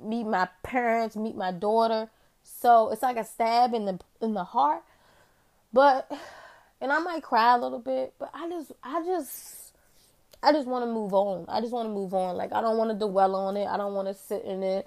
meet 0.00 0.24
my 0.24 0.48
parents, 0.62 1.16
meet 1.16 1.36
my 1.36 1.52
daughter. 1.52 2.10
So 2.42 2.90
it's 2.90 3.02
like 3.02 3.16
a 3.16 3.24
stab 3.24 3.74
in 3.74 3.84
the 3.84 3.98
in 4.20 4.34
the 4.34 4.44
heart. 4.44 4.82
But 5.72 6.10
and 6.80 6.92
I 6.92 6.98
might 6.98 7.22
cry 7.22 7.54
a 7.54 7.58
little 7.58 7.78
bit, 7.78 8.14
but 8.18 8.30
I 8.34 8.48
just 8.48 8.72
I 8.82 9.02
just 9.04 9.65
I 10.42 10.52
just 10.52 10.66
want 10.66 10.84
to 10.84 10.92
move 10.92 11.12
on. 11.14 11.46
I 11.48 11.60
just 11.60 11.72
want 11.72 11.88
to 11.88 11.92
move 11.92 12.14
on. 12.14 12.36
Like 12.36 12.52
I 12.52 12.60
don't 12.60 12.76
want 12.76 12.90
to 12.90 13.06
dwell 13.06 13.34
on 13.34 13.56
it. 13.56 13.66
I 13.66 13.76
don't 13.76 13.94
want 13.94 14.08
to 14.08 14.14
sit 14.14 14.44
in 14.44 14.62
it. 14.62 14.86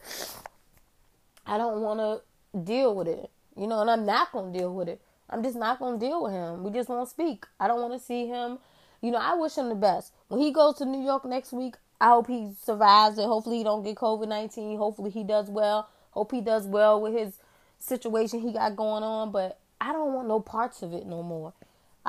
I 1.46 1.58
don't 1.58 1.82
want 1.82 2.00
to 2.00 2.60
deal 2.60 2.96
with 2.96 3.08
it. 3.08 3.30
You 3.58 3.68
know, 3.68 3.82
and 3.82 3.90
I'm 3.90 4.06
not 4.06 4.32
going 4.32 4.54
to 4.54 4.60
deal 4.60 4.74
with 4.74 4.88
it. 4.88 5.02
I'm 5.30 5.44
just 5.44 5.56
not 5.56 5.80
going 5.80 6.00
to 6.00 6.06
deal 6.06 6.24
with 6.24 6.32
him. 6.32 6.64
We 6.64 6.72
just 6.72 6.90
won't 6.90 7.10
speak. 7.10 7.46
I 7.60 7.68
don't 7.68 7.82
want 7.82 7.94
to 7.94 8.00
see 8.00 8.28
him. 8.28 8.60
You 9.02 9.12
know, 9.12 9.20
I 9.20 9.36
wish 9.36 9.56
him 9.56 9.70
the 9.70 9.76
best. 9.76 10.14
When 10.28 10.40
he 10.40 10.52
goes 10.52 10.76
to 10.76 10.86
New 10.86 11.04
York 11.04 11.26
next 11.26 11.52
week, 11.54 11.76
I 12.02 12.10
hope 12.10 12.28
he 12.28 12.52
survives 12.64 13.18
it. 13.18 13.26
Hopefully 13.26 13.58
he 13.58 13.64
don't 13.64 13.84
get 13.84 13.96
COVID-19. 13.96 14.78
Hopefully 14.78 15.12
he 15.12 15.24
does 15.24 15.50
well. 15.50 15.90
Hope 16.12 16.32
he 16.32 16.42
does 16.42 16.66
well 16.66 17.02
with 17.02 17.14
his 17.14 17.38
situation 17.80 18.40
he 18.40 18.54
got 18.54 18.76
going 18.76 19.04
on, 19.04 19.32
but 19.32 19.60
I 19.80 19.94
don't 19.94 20.14
want 20.14 20.28
no 20.28 20.40
parts 20.40 20.82
of 20.82 20.94
it 20.94 21.06
no 21.06 21.24
more. 21.24 21.54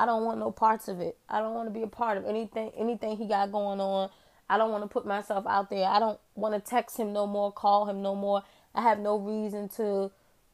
I 0.01 0.07
don't 0.07 0.25
want 0.25 0.39
no 0.39 0.49
parts 0.49 0.87
of 0.87 0.99
it. 0.99 1.15
I 1.29 1.37
don't 1.41 1.53
want 1.53 1.67
to 1.67 1.71
be 1.71 1.83
a 1.83 1.87
part 1.87 2.17
of 2.17 2.25
anything 2.25 2.71
anything 2.75 3.17
he 3.17 3.27
got 3.27 3.51
going 3.51 3.79
on. 3.79 4.09
I 4.49 4.57
don't 4.57 4.71
want 4.71 4.83
to 4.83 4.87
put 4.87 5.05
myself 5.05 5.45
out 5.45 5.69
there. 5.69 5.85
I 5.85 5.99
don't 5.99 6.19
want 6.33 6.55
to 6.55 6.59
text 6.59 6.97
him 6.97 7.13
no 7.13 7.27
more, 7.27 7.51
call 7.51 7.87
him 7.87 8.01
no 8.01 8.15
more. 8.15 8.41
I 8.73 8.81
have 8.81 8.97
no 8.97 9.19
reason 9.19 9.69
to 9.77 10.09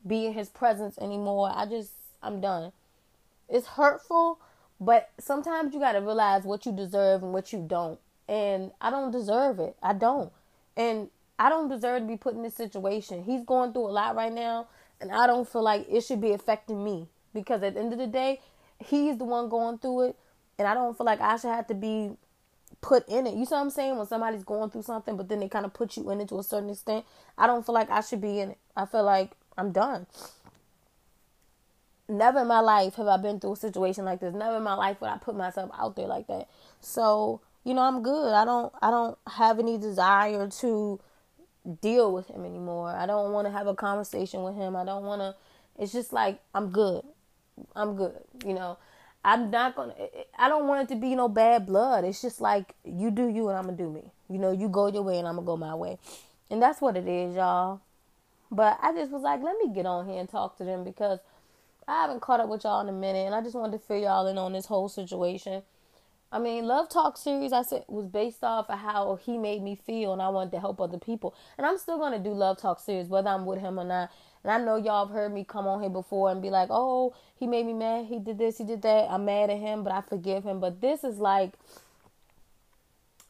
be 0.05 0.25
in 0.25 0.33
his 0.33 0.49
presence 0.49 0.97
anymore. 0.97 1.49
I 1.55 1.65
just 1.65 1.93
I'm 2.21 2.41
done. 2.41 2.73
It's 3.47 3.67
hurtful, 3.67 4.37
but 4.81 5.11
sometimes 5.17 5.73
you 5.73 5.79
got 5.79 5.93
to 5.93 6.01
realize 6.01 6.43
what 6.43 6.65
you 6.65 6.73
deserve 6.73 7.23
and 7.23 7.31
what 7.31 7.53
you 7.53 7.65
don't. 7.65 7.99
And 8.27 8.71
I 8.81 8.89
don't 8.89 9.11
deserve 9.11 9.59
it. 9.61 9.77
I 9.81 9.93
don't. 9.93 10.33
And 10.75 11.07
I 11.39 11.47
don't 11.47 11.69
deserve 11.69 12.01
to 12.01 12.07
be 12.09 12.17
put 12.17 12.35
in 12.35 12.43
this 12.43 12.55
situation. 12.55 13.23
He's 13.23 13.45
going 13.45 13.71
through 13.71 13.87
a 13.87 13.95
lot 13.95 14.13
right 14.17 14.33
now, 14.33 14.67
and 14.99 15.09
I 15.09 15.25
don't 15.25 15.47
feel 15.47 15.63
like 15.63 15.85
it 15.89 16.01
should 16.01 16.19
be 16.19 16.33
affecting 16.33 16.83
me 16.83 17.07
because 17.33 17.63
at 17.63 17.75
the 17.75 17.79
end 17.79 17.93
of 17.93 17.99
the 17.99 18.07
day, 18.07 18.41
he's 18.79 19.17
the 19.17 19.25
one 19.25 19.49
going 19.49 19.77
through 19.77 20.09
it, 20.09 20.15
and 20.57 20.67
I 20.67 20.73
don't 20.73 20.97
feel 20.97 21.05
like 21.05 21.21
I 21.21 21.37
should 21.37 21.49
have 21.49 21.67
to 21.67 21.73
be 21.73 22.11
put 22.81 23.07
in 23.07 23.27
it. 23.27 23.35
You 23.35 23.45
see 23.45 23.55
what 23.55 23.61
I'm 23.61 23.69
saying? 23.69 23.97
When 23.97 24.07
somebody's 24.07 24.43
going 24.43 24.69
through 24.69 24.83
something, 24.83 25.17
but 25.17 25.29
then 25.29 25.39
they 25.39 25.49
kind 25.49 25.65
of 25.65 25.73
put 25.73 25.97
you 25.97 26.09
in 26.11 26.21
it 26.21 26.29
to 26.29 26.39
a 26.39 26.43
certain 26.43 26.69
extent, 26.69 27.05
I 27.37 27.47
don't 27.47 27.65
feel 27.65 27.75
like 27.75 27.89
I 27.89 28.01
should 28.01 28.21
be 28.21 28.39
in 28.39 28.51
it. 28.51 28.57
I 28.75 28.85
feel 28.85 29.03
like 29.03 29.31
I'm 29.57 29.71
done. 29.71 30.07
Never 32.09 32.41
in 32.41 32.47
my 32.47 32.61
life 32.61 32.95
have 32.95 33.07
I 33.07 33.17
been 33.17 33.39
through 33.39 33.53
a 33.53 33.57
situation 33.57 34.05
like 34.05 34.21
this. 34.21 34.33
Never 34.33 34.57
in 34.57 34.63
my 34.63 34.75
life 34.75 35.01
would 35.01 35.09
I 35.09 35.17
put 35.17 35.35
myself 35.35 35.71
out 35.77 35.95
there 35.95 36.07
like 36.07 36.27
that. 36.27 36.47
So, 36.79 37.41
you 37.65 37.73
know, 37.73 37.81
I'm 37.81 38.01
good. 38.01 38.33
I 38.33 38.45
don't 38.45 38.71
I 38.81 38.91
don't 38.91 39.17
have 39.27 39.59
any 39.59 39.77
desire 39.77 40.47
to 40.47 40.99
deal 41.81 42.13
with 42.13 42.27
him 42.27 42.45
anymore. 42.45 42.95
I 42.95 43.05
don't 43.05 43.33
want 43.33 43.45
to 43.47 43.51
have 43.51 43.67
a 43.67 43.75
conversation 43.75 44.43
with 44.43 44.55
him. 44.55 44.75
I 44.75 44.85
don't 44.85 45.03
want 45.03 45.21
to 45.21 45.35
it's 45.77 45.91
just 45.91 46.13
like 46.13 46.39
I'm 46.55 46.69
good. 46.69 47.03
I'm 47.75 47.95
good. 47.95 48.13
You 48.45 48.53
know, 48.53 48.77
I'm 49.23 49.49
not 49.51 49.75
gonna. 49.75 49.93
I 50.37 50.49
don't 50.49 50.67
want 50.67 50.89
it 50.89 50.93
to 50.93 50.99
be 50.99 51.15
no 51.15 51.27
bad 51.27 51.65
blood. 51.65 52.03
It's 52.03 52.21
just 52.21 52.41
like 52.41 52.75
you 52.83 53.11
do 53.11 53.27
you 53.27 53.49
and 53.49 53.57
I'm 53.57 53.65
gonna 53.65 53.77
do 53.77 53.91
me. 53.91 54.11
You 54.29 54.37
know, 54.39 54.51
you 54.51 54.69
go 54.69 54.87
your 54.87 55.03
way 55.03 55.19
and 55.19 55.27
I'm 55.27 55.35
gonna 55.35 55.45
go 55.45 55.57
my 55.57 55.75
way, 55.75 55.97
and 56.49 56.61
that's 56.61 56.81
what 56.81 56.97
it 56.97 57.07
is, 57.07 57.35
y'all. 57.35 57.81
But 58.49 58.79
I 58.81 58.93
just 58.93 59.11
was 59.11 59.23
like, 59.23 59.41
let 59.41 59.57
me 59.57 59.73
get 59.73 59.85
on 59.85 60.07
here 60.07 60.19
and 60.19 60.29
talk 60.29 60.57
to 60.57 60.63
them 60.63 60.83
because 60.83 61.19
I 61.87 62.01
haven't 62.01 62.21
caught 62.21 62.39
up 62.39 62.49
with 62.49 62.63
y'all 62.63 62.81
in 62.81 62.89
a 62.89 62.97
minute, 62.97 63.25
and 63.25 63.35
I 63.35 63.41
just 63.41 63.55
wanted 63.55 63.73
to 63.73 63.85
fill 63.85 63.97
y'all 63.97 64.27
in 64.27 64.37
on 64.37 64.53
this 64.53 64.65
whole 64.65 64.89
situation. 64.89 65.63
I 66.31 66.39
mean, 66.39 66.65
Love 66.65 66.89
Talk 66.89 67.17
series 67.17 67.53
I 67.53 67.61
said 67.61 67.85
was 67.87 68.07
based 68.07 68.43
off 68.43 68.69
of 68.69 68.79
how 68.79 69.17
he 69.21 69.37
made 69.37 69.63
me 69.63 69.75
feel, 69.75 70.11
and 70.11 70.21
I 70.21 70.27
wanted 70.27 70.51
to 70.51 70.59
help 70.59 70.81
other 70.81 70.97
people. 70.97 71.33
And 71.57 71.65
I'm 71.65 71.77
still 71.77 71.97
gonna 71.97 72.19
do 72.19 72.31
Love 72.31 72.57
Talk 72.57 72.79
series 72.81 73.07
whether 73.07 73.29
I'm 73.29 73.45
with 73.45 73.59
him 73.59 73.79
or 73.79 73.85
not. 73.85 74.11
And 74.47 74.61
I 74.61 74.65
know 74.65 74.77
y'all 74.77 75.05
have 75.05 75.13
heard 75.13 75.33
me 75.33 75.43
come 75.43 75.67
on 75.67 75.81
here 75.81 75.89
before 75.89 76.31
and 76.31 76.41
be 76.41 76.49
like, 76.49 76.69
"Oh, 76.71 77.13
he 77.35 77.45
made 77.47 77.65
me 77.65 77.73
mad. 77.73 78.05
He 78.05 78.17
did 78.17 78.37
this. 78.37 78.57
He 78.57 78.63
did 78.63 78.81
that. 78.83 79.11
I'm 79.11 79.25
mad 79.25 79.49
at 79.49 79.57
him, 79.57 79.83
but 79.83 79.91
I 79.91 79.99
forgive 79.99 80.45
him." 80.45 80.61
But 80.61 80.79
this 80.79 81.03
is 81.03 81.17
like, 81.19 81.51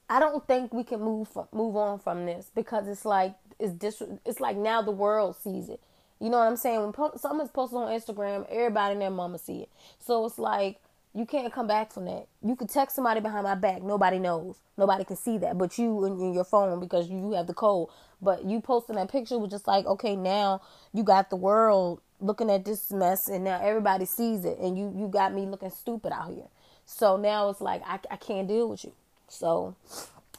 I 0.08 0.20
don't 0.20 0.46
think 0.46 0.76
we 0.76 0.84
can 0.84 1.02
move 1.02 1.36
move 1.52 1.76
on 1.76 1.98
from 1.98 2.28
this 2.28 2.52
because 2.54 2.88
it's 2.88 3.04
like 3.04 3.34
it's 3.58 3.74
dis- 3.74 4.04
It's 4.28 4.40
like 4.40 4.58
now 4.58 4.84
the 4.84 4.92
world 4.92 5.36
sees 5.36 5.70
it. 5.70 5.82
You 6.20 6.30
know 6.30 6.38
what 6.38 6.48
I'm 6.48 6.56
saying? 6.56 6.82
When 6.82 6.94
po- 6.94 7.18
something's 7.18 7.50
posted 7.50 7.80
on 7.80 7.88
Instagram, 7.88 8.46
everybody 8.52 8.94
and 8.94 9.02
their 9.02 9.10
mama 9.10 9.40
see 9.40 9.62
it. 9.62 9.70
So 9.98 10.24
it's 10.28 10.38
like 10.38 10.80
You 11.18 11.26
can't 11.26 11.52
come 11.52 11.66
back 11.66 11.92
from 11.92 12.06
that. 12.06 12.28
You 12.44 12.56
could 12.56 12.70
text 12.70 12.96
somebody 12.96 13.22
behind 13.22 13.44
my 13.44 13.56
back. 13.56 13.82
Nobody 13.82 14.20
knows. 14.20 14.58
Nobody 14.78 15.04
can 15.04 15.16
see 15.16 15.40
that, 15.40 15.58
but 15.58 15.76
you 15.80 16.06
in, 16.06 16.36
your 16.36 16.44
phone 16.44 16.80
because 16.80 17.10
you 17.10 17.32
have 17.32 17.48
the 17.48 17.56
code. 17.56 17.90
But 18.22 18.46
you 18.46 18.62
posting 18.62 18.98
that 18.98 19.12
picture 19.12 19.40
was 19.40 19.50
just 19.50 19.66
like, 19.66 19.88
okay, 19.88 20.16
now 20.16 20.62
you 20.94 21.02
got 21.02 21.32
the 21.32 21.36
world 21.36 22.02
looking 22.20 22.52
at 22.52 22.66
this 22.66 22.92
mess, 22.92 23.30
and 23.30 23.44
now 23.44 23.60
everybody 23.60 24.06
sees 24.06 24.46
it, 24.46 24.60
and 24.60 24.78
you 24.78 24.94
you 24.96 25.08
got 25.08 25.34
me 25.34 25.48
looking 25.48 25.72
stupid 25.72 26.14
out 26.14 26.32
here. 26.32 26.50
So 26.86 27.18
now 27.18 27.50
it's 27.50 27.62
like 27.62 27.82
I 27.88 27.98
I 28.12 28.18
can't 28.18 28.48
deal 28.48 28.70
with 28.70 28.84
you. 28.84 28.94
So 29.28 29.76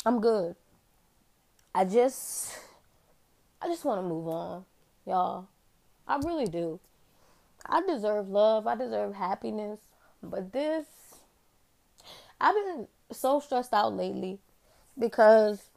I'm 0.07 0.21
good. 0.21 0.55
I 1.75 1.87
just 1.87 2.57
I 3.61 3.67
just 3.67 3.85
want 3.85 4.01
to 4.01 4.09
move 4.09 4.29
on, 4.29 4.65
y'all. 5.05 5.49
I 6.07 6.19
really 6.19 6.47
do. 6.47 6.79
I 7.67 7.83
deserve 7.85 8.29
love. 8.29 8.69
I 8.69 8.77
deserve 8.77 9.17
happiness. 9.17 9.81
But 10.23 10.53
this, 10.53 10.87
I've 12.41 12.55
been 12.55 12.89
so 13.11 13.41
stressed 13.41 13.73
out 13.73 13.95
lately 13.95 14.39
because 14.99 15.69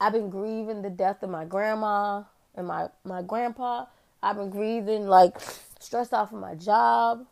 I've 0.00 0.12
been 0.12 0.30
grieving 0.30 0.82
the 0.82 0.90
death 0.90 1.22
of 1.22 1.30
my 1.30 1.44
grandma 1.44 2.24
and 2.54 2.66
my, 2.66 2.88
my 3.04 3.22
grandpa. 3.22 3.86
I've 4.22 4.36
been 4.36 4.50
grieving, 4.50 5.06
like, 5.06 5.36
stressed 5.78 6.12
out 6.12 6.30
for 6.30 6.36
my 6.36 6.54
job. 6.54 7.26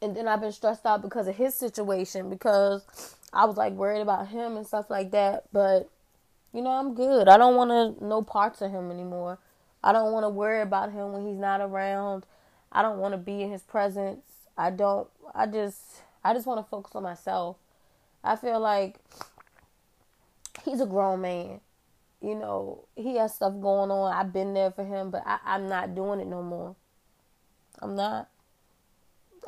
And 0.00 0.16
then 0.16 0.26
I've 0.26 0.40
been 0.40 0.52
stressed 0.52 0.84
out 0.86 1.02
because 1.02 1.28
of 1.28 1.36
his 1.36 1.54
situation 1.54 2.28
because 2.28 3.16
I 3.32 3.44
was, 3.44 3.56
like, 3.56 3.74
worried 3.74 4.00
about 4.00 4.28
him 4.28 4.56
and 4.56 4.66
stuff 4.66 4.90
like 4.90 5.10
that. 5.12 5.44
But, 5.52 5.88
you 6.52 6.62
know, 6.62 6.70
I'm 6.70 6.94
good. 6.94 7.28
I 7.28 7.36
don't 7.36 7.56
want 7.56 7.98
to 7.98 8.04
know 8.04 8.22
parts 8.22 8.62
of 8.62 8.70
him 8.70 8.90
anymore. 8.90 9.38
I 9.84 9.92
don't 9.92 10.12
want 10.12 10.24
to 10.24 10.30
worry 10.30 10.62
about 10.62 10.92
him 10.92 11.12
when 11.12 11.26
he's 11.26 11.38
not 11.38 11.60
around. 11.60 12.24
I 12.70 12.82
don't 12.82 12.98
want 12.98 13.12
to 13.12 13.18
be 13.18 13.42
in 13.42 13.50
his 13.50 13.62
presence. 13.62 14.22
I 14.56 14.70
don't 14.70 15.08
I 15.34 15.46
just 15.46 15.80
I 16.24 16.34
just 16.34 16.46
want 16.46 16.64
to 16.64 16.68
focus 16.68 16.94
on 16.94 17.02
myself. 17.02 17.56
I 18.22 18.36
feel 18.36 18.60
like 18.60 18.96
he's 20.64 20.80
a 20.80 20.86
grown 20.86 21.22
man. 21.22 21.60
You 22.20 22.36
know, 22.36 22.84
he 22.94 23.16
has 23.16 23.34
stuff 23.34 23.54
going 23.60 23.90
on. 23.90 24.14
I've 24.14 24.32
been 24.32 24.54
there 24.54 24.70
for 24.70 24.84
him, 24.84 25.10
but 25.10 25.24
I, 25.26 25.38
I'm 25.44 25.68
not 25.68 25.94
doing 25.94 26.20
it 26.20 26.28
no 26.28 26.42
more. 26.42 26.76
I'm 27.80 27.96
not. 27.96 28.28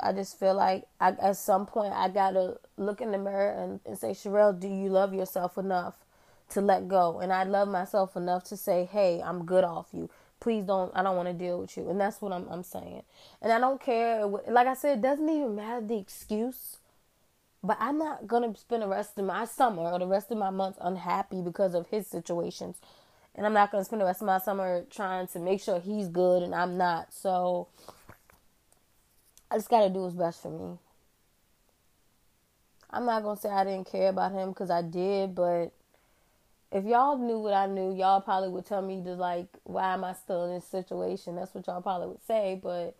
I 0.01 0.11
just 0.11 0.37
feel 0.37 0.55
like 0.55 0.83
I, 0.99 1.11
at 1.11 1.37
some 1.37 1.65
point 1.65 1.93
I 1.93 2.09
gotta 2.09 2.57
look 2.75 2.99
in 2.99 3.11
the 3.11 3.17
mirror 3.17 3.51
and, 3.51 3.79
and 3.85 3.97
say, 3.97 4.09
Sherelle, 4.09 4.59
do 4.59 4.67
you 4.67 4.89
love 4.89 5.13
yourself 5.13 5.57
enough 5.57 5.95
to 6.49 6.59
let 6.59 6.89
go? 6.89 7.19
And 7.19 7.31
I 7.31 7.43
love 7.43 7.69
myself 7.69 8.17
enough 8.17 8.43
to 8.45 8.57
say, 8.57 8.83
hey, 8.91 9.21
I'm 9.23 9.45
good 9.45 9.63
off 9.63 9.87
you 9.93 10.09
please 10.39 10.63
don't 10.63 10.91
i 10.95 11.01
don't 11.01 11.15
want 11.15 11.27
to 11.27 11.33
deal 11.33 11.59
with 11.59 11.75
you. 11.77 11.89
And 11.89 11.99
that's 11.99 12.21
what 12.21 12.31
I'm, 12.31 12.47
I'm 12.49 12.63
saying. 12.63 13.03
And 13.41 13.51
i 13.51 13.59
don't 13.59 13.81
care 13.81 14.25
like 14.25 14.67
i 14.67 14.73
said 14.73 14.99
it 14.99 15.01
doesn't 15.01 15.27
even 15.29 15.55
matter 15.55 15.85
the 15.85 15.97
excuse 15.97 16.77
but 17.63 17.77
i'm 17.79 17.97
not 17.97 18.27
gonna 18.27 18.55
spend 18.55 18.83
the 18.83 18.87
rest 18.87 19.17
of 19.17 19.25
my 19.25 19.45
summer 19.45 19.83
or 19.83 19.99
the 19.99 20.07
rest 20.07 20.31
of 20.31 20.37
my 20.37 20.49
months 20.49 20.77
unhappy 20.81 21.41
because 21.41 21.73
of 21.73 21.87
his 21.87 22.07
situations. 22.07 22.77
And 23.33 23.45
i'm 23.45 23.53
not 23.53 23.71
gonna 23.71 23.85
spend 23.85 24.01
the 24.01 24.05
rest 24.05 24.21
of 24.21 24.27
my 24.27 24.39
summer 24.39 24.85
trying 24.89 25.27
to 25.27 25.39
make 25.39 25.61
sure 25.61 25.79
he's 25.79 26.07
good 26.07 26.43
and 26.43 26.53
i'm 26.53 26.77
not. 26.77 27.13
So 27.13 27.67
i 29.49 29.55
just 29.55 29.69
gotta 29.69 29.89
do 29.89 30.01
what's 30.01 30.15
best 30.15 30.41
for 30.41 30.51
me. 30.51 30.77
I'm 32.91 33.05
not 33.05 33.23
gonna 33.23 33.39
say 33.39 33.49
i 33.49 33.63
didn't 33.63 33.91
care 33.91 34.09
about 34.09 34.31
him 34.31 34.49
because 34.49 34.69
i 34.69 34.81
did 34.81 35.33
but 35.33 35.71
if 36.71 36.83
y'all 36.85 37.17
knew 37.17 37.39
what 37.39 37.53
I 37.53 37.67
knew, 37.67 37.93
y'all 37.93 38.21
probably 38.21 38.49
would 38.49 38.65
tell 38.65 38.81
me 38.81 39.01
to 39.03 39.13
like, 39.13 39.47
why 39.63 39.93
am 39.93 40.03
I 40.03 40.13
still 40.13 40.45
in 40.45 40.55
this 40.55 40.65
situation? 40.65 41.35
That's 41.35 41.53
what 41.53 41.67
y'all 41.67 41.81
probably 41.81 42.07
would 42.07 42.25
say, 42.25 42.59
but 42.61 42.95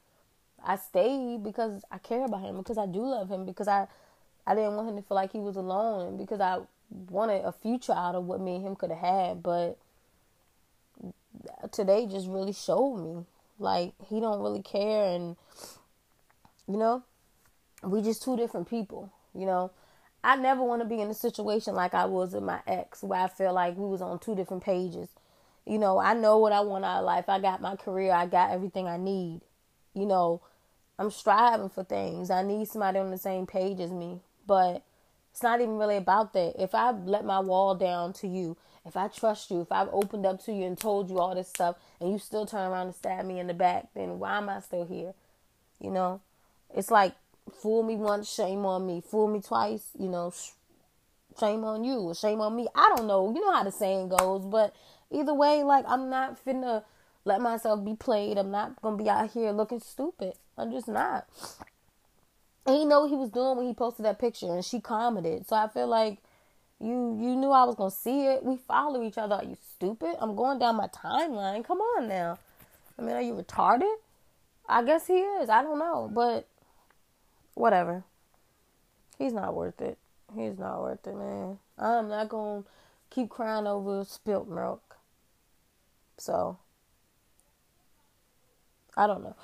I 0.64 0.78
stayed 0.78 1.44
because 1.44 1.84
I 1.92 1.98
care 1.98 2.26
about 2.26 2.42
him, 2.42 2.58
because 2.58 2.78
I 2.78 2.86
do 2.86 3.06
love 3.06 3.30
him, 3.30 3.46
because 3.46 3.68
I 3.68 3.88
I 4.48 4.54
didn't 4.54 4.76
want 4.76 4.90
him 4.90 4.96
to 4.96 5.02
feel 5.02 5.16
like 5.16 5.32
he 5.32 5.40
was 5.40 5.56
alone, 5.56 6.08
and 6.08 6.18
because 6.18 6.40
I 6.40 6.60
wanted 7.10 7.44
a 7.44 7.52
future 7.52 7.94
out 7.94 8.16
of 8.16 8.26
what 8.26 8.40
me 8.40 8.56
and 8.56 8.66
him 8.66 8.76
could 8.76 8.92
have 8.92 9.00
had. 9.00 9.44
But 9.44 9.78
today 11.72 12.06
just 12.06 12.28
really 12.28 12.54
showed 12.54 12.98
me 12.98 13.26
like 13.58 13.94
he 14.08 14.20
don't 14.20 14.42
really 14.42 14.62
care, 14.62 15.16
and 15.16 15.36
you 16.68 16.78
know, 16.78 17.04
we 17.84 18.02
just 18.02 18.24
two 18.24 18.38
different 18.38 18.70
people. 18.70 19.12
You 19.34 19.46
know, 19.46 19.72
I 20.26 20.36
never 20.36 20.64
want 20.64 20.82
to 20.82 20.88
be 20.88 21.02
in 21.02 21.10
a 21.10 21.14
situation 21.14 21.76
like 21.76 21.94
I 21.94 22.06
was 22.06 22.34
with 22.34 22.42
my 22.42 22.60
ex, 22.66 23.04
where 23.04 23.20
I 23.20 23.28
feel 23.28 23.54
like 23.54 23.78
we 23.78 23.86
was 23.86 24.02
on 24.02 24.18
two 24.18 24.34
different 24.34 24.64
pages. 24.64 25.10
You 25.68 25.78
know, 25.78 26.00
I 26.00 26.16
know 26.16 26.40
what 26.40 26.52
I 26.52 26.62
want 26.62 26.84
out 26.84 27.00
of 27.00 27.06
life. 27.06 27.30
I 27.30 27.40
got 27.40 27.62
my 27.62 27.76
career. 27.76 28.12
I 28.12 28.26
got 28.26 28.50
everything 28.50 28.88
I 28.88 28.98
need. 28.98 29.42
You 29.94 30.08
know, 30.08 30.42
I'm 30.98 31.12
striving 31.12 31.70
for 31.70 31.84
things. 31.84 32.32
I 32.32 32.42
need 32.42 32.68
somebody 32.68 32.98
on 32.98 33.12
the 33.12 33.20
same 33.20 33.46
page 33.46 33.80
as 33.80 33.92
me. 33.92 34.22
But 34.48 34.82
it's 35.32 35.44
not 35.44 35.62
even 35.62 35.78
really 35.78 35.98
about 35.98 36.34
that. 36.34 36.56
If 36.60 36.74
I 36.74 36.90
let 36.90 37.24
my 37.24 37.40
wall 37.40 37.76
down 37.76 38.12
to 38.14 38.28
you, 38.28 38.58
if 38.84 38.98
I 38.98 39.10
trust 39.10 39.52
you, 39.52 39.62
if 39.62 39.72
I've 39.72 39.90
opened 39.92 40.26
up 40.26 40.44
to 40.46 40.54
you 40.54 40.66
and 40.66 40.76
told 40.76 41.08
you 41.08 41.20
all 41.20 41.36
this 41.36 41.50
stuff, 41.50 41.76
and 42.00 42.12
you 42.12 42.18
still 42.18 42.48
turn 42.48 42.72
around 42.72 42.88
and 42.88 42.96
stab 42.96 43.26
me 43.26 43.40
in 43.40 43.46
the 43.46 43.54
back, 43.54 43.90
then 43.94 44.18
why 44.18 44.38
am 44.38 44.50
I 44.50 44.60
still 44.62 44.86
here? 44.86 45.14
You 45.80 45.92
know, 45.92 46.22
it's 46.74 46.90
like 46.90 47.14
fool 47.54 47.84
me 47.84 47.96
once, 47.96 48.34
shame 48.34 48.66
on 48.66 48.86
me. 48.86 49.02
Fool 49.02 49.28
me 49.28 49.42
twice, 49.42 49.90
you 50.00 50.10
know, 50.10 50.34
shame 51.40 51.64
on 51.64 51.84
you 51.84 52.00
or 52.00 52.16
shame 52.16 52.42
on 52.42 52.56
me. 52.56 52.68
I 52.76 52.94
don't 52.96 53.08
know. 53.08 53.34
You 53.34 53.42
know 53.42 53.52
how 53.52 53.64
the 53.64 53.72
saying 53.72 54.10
goes, 54.10 54.46
but 54.46 54.76
either 55.12 55.34
way, 55.34 55.64
like 55.64 55.86
I'm 55.88 56.10
not 56.10 56.44
finna 56.44 56.84
let 57.24 57.42
myself 57.42 57.84
be 57.84 57.96
played. 57.96 58.38
I'm 58.38 58.52
not 58.52 58.82
gonna 58.82 58.98
be 58.98 59.10
out 59.10 59.32
here 59.32 59.52
looking 59.52 59.80
stupid. 59.80 60.34
I'm 60.58 60.72
just 60.72 60.88
not. 60.88 61.28
And 62.66 62.78
he 62.78 62.86
know 62.86 63.02
what 63.02 63.10
he 63.10 63.16
was 63.16 63.30
doing 63.30 63.58
when 63.58 63.68
he 63.68 63.74
posted 63.74 64.06
that 64.06 64.20
picture, 64.20 64.48
and 64.48 64.66
she 64.66 64.80
commented. 64.80 65.48
So 65.48 65.56
I 65.56 65.68
feel 65.68 65.88
like 65.88 66.20
you 66.80 67.18
you 67.20 67.36
knew 67.36 67.52
I 67.52 67.64
was 67.64 67.76
gonna 67.76 67.92
see 67.92 68.28
it. 68.28 68.44
We 68.44 68.58
follow 68.58 69.04
each 69.04 69.18
other. 69.18 69.36
Are 69.36 69.44
you 69.44 69.58
stupid? 69.76 70.16
I'm 70.20 70.36
going 70.36 70.60
down 70.60 70.76
my 70.76 70.88
timeline. 70.88 71.66
Come 71.66 71.80
on 71.80 72.08
now. 72.08 72.38
I 72.98 73.02
mean, 73.02 73.16
are 73.16 73.22
you 73.22 73.34
retarded? 73.34 73.94
I 74.68 74.84
guess 74.84 75.08
he 75.08 75.14
is. 75.14 75.50
I 75.50 75.62
don't 75.62 75.78
know, 75.78 76.10
but 76.12 76.48
whatever. 77.56 78.04
He's 79.18 79.34
not 79.34 79.56
worth 79.56 79.82
it. 79.82 79.98
He's 80.36 80.60
not 80.60 80.82
worth 80.82 81.08
it, 81.08 81.16
man. 81.16 81.58
I'm 81.78 82.08
not 82.10 82.30
gonna 82.30 82.64
keep 83.10 83.30
crying 83.30 83.66
over 83.66 84.04
spilt 84.06 84.48
milk. 84.48 84.98
So 86.18 86.58
I 88.96 89.08
don't 89.08 89.24
know. 89.24 89.36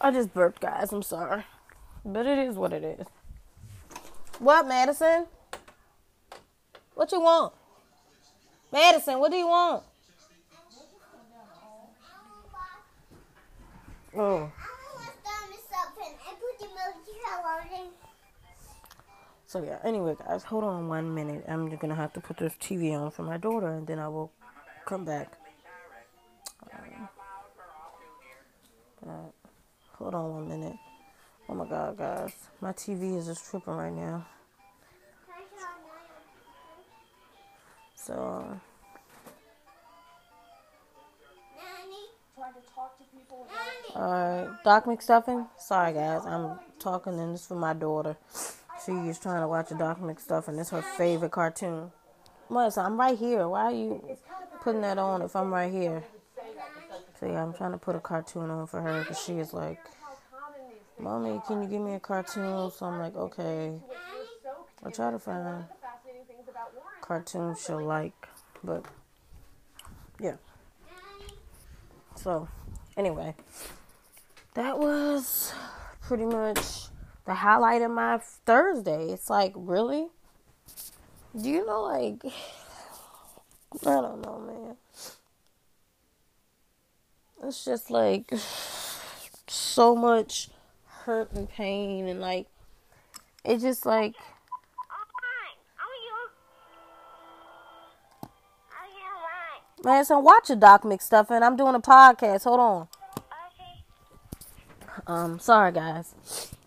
I 0.00 0.10
just 0.10 0.32
burped, 0.32 0.60
guys. 0.60 0.92
I'm 0.92 1.02
sorry, 1.02 1.44
but 2.04 2.26
it 2.26 2.38
is 2.38 2.56
what 2.56 2.72
it 2.72 2.82
is. 2.82 3.06
What, 4.38 4.66
Madison? 4.66 5.26
What 6.94 7.12
you 7.12 7.20
want? 7.20 7.52
Madison, 8.72 9.18
what 9.20 9.30
do 9.30 9.36
you 9.36 9.46
want? 9.46 9.84
Oh. 14.16 14.52
So 19.52 19.62
yeah, 19.62 19.78
anyway 19.84 20.16
guys, 20.18 20.44
hold 20.44 20.64
on 20.64 20.88
one 20.88 21.14
minute. 21.14 21.44
I'm 21.46 21.68
gonna 21.76 21.94
have 21.94 22.14
to 22.14 22.20
put 22.20 22.38
this 22.38 22.54
TV 22.54 22.98
on 22.98 23.10
for 23.10 23.22
my 23.22 23.36
daughter 23.36 23.68
and 23.68 23.86
then 23.86 23.98
I 23.98 24.08
will 24.08 24.32
come 24.86 25.04
back. 25.04 25.30
Um, 26.72 27.08
uh, 29.06 29.12
hold 29.98 30.14
on 30.14 30.32
one 30.32 30.48
minute. 30.48 30.76
Oh 31.50 31.54
my 31.54 31.66
god 31.66 31.98
guys. 31.98 32.32
My 32.62 32.72
TV 32.72 33.18
is 33.18 33.26
just 33.26 33.50
tripping 33.50 33.74
right 33.74 33.92
now. 33.92 34.26
So 37.94 38.58
Alright, 43.94 44.48
Doc 44.64 44.84
McStuffin. 44.86 45.48
Sorry 45.58 45.92
guys, 45.92 46.24
I'm 46.24 46.58
talking 46.78 47.18
and 47.18 47.34
this 47.34 47.46
for 47.46 47.54
my 47.54 47.72
daughter. 47.74 48.16
She 48.84 48.92
is 48.92 49.18
trying 49.18 49.42
to 49.42 49.48
watch 49.48 49.70
a 49.70 49.74
Doc 49.74 50.00
McStuffin. 50.00 50.58
It's 50.58 50.70
her 50.70 50.82
favorite 50.82 51.30
cartoon. 51.30 51.92
Melissa, 52.48 52.80
I'm 52.80 52.98
right 52.98 53.18
here. 53.18 53.46
Why 53.48 53.64
are 53.64 53.72
you 53.72 54.18
putting 54.60 54.80
that 54.80 54.98
on 54.98 55.22
if 55.22 55.36
I'm 55.36 55.52
right 55.52 55.70
here? 55.72 56.02
So 57.20 57.26
yeah, 57.26 57.42
I'm 57.42 57.52
trying 57.52 57.72
to 57.72 57.78
put 57.78 57.94
a 57.94 58.00
cartoon 58.00 58.50
on 58.50 58.66
for 58.66 58.80
her 58.80 59.00
because 59.00 59.20
she 59.20 59.34
is 59.34 59.52
like, 59.52 59.78
Mommy, 60.98 61.40
can 61.46 61.62
you 61.62 61.68
give 61.68 61.80
me 61.80 61.94
a 61.94 62.00
cartoon? 62.00 62.70
So 62.70 62.86
I'm 62.86 62.98
like, 62.98 63.14
okay. 63.14 63.80
I'll 64.84 64.90
try 64.90 65.10
to 65.10 65.18
find 65.18 65.64
cartoons 67.00 67.62
she'll 67.64 67.84
like. 67.84 68.28
But 68.64 68.84
yeah. 70.20 70.36
So 72.16 72.48
anyway, 72.96 73.34
that 74.54 74.78
was 74.78 75.52
pretty 76.00 76.24
much 76.24 76.88
the 77.26 77.34
highlight 77.34 77.82
of 77.82 77.90
my 77.90 78.18
Thursday. 78.46 79.06
It's 79.12 79.30
like, 79.30 79.52
really? 79.56 80.08
Do 81.40 81.48
you 81.48 81.66
know, 81.66 81.82
like, 81.82 82.24
I 83.82 84.00
don't 84.00 84.20
know, 84.20 84.38
man. 84.38 84.76
It's 87.44 87.64
just 87.64 87.90
like 87.90 88.32
so 89.48 89.96
much 89.96 90.50
hurt 91.04 91.32
and 91.32 91.48
pain 91.48 92.06
and 92.06 92.20
like 92.20 92.46
it's 93.44 93.62
just 93.62 93.84
like 93.84 94.14
Man, 99.84 100.04
so 100.04 100.18
watch 100.20 100.48
a 100.48 100.56
Doc 100.56 100.82
McStuffin. 100.82 101.42
I'm 101.42 101.56
doing 101.56 101.74
a 101.74 101.80
podcast. 101.80 102.44
Hold 102.44 102.60
on. 102.60 102.88
Um, 105.06 105.38
sorry 105.40 105.72
guys, 105.72 106.14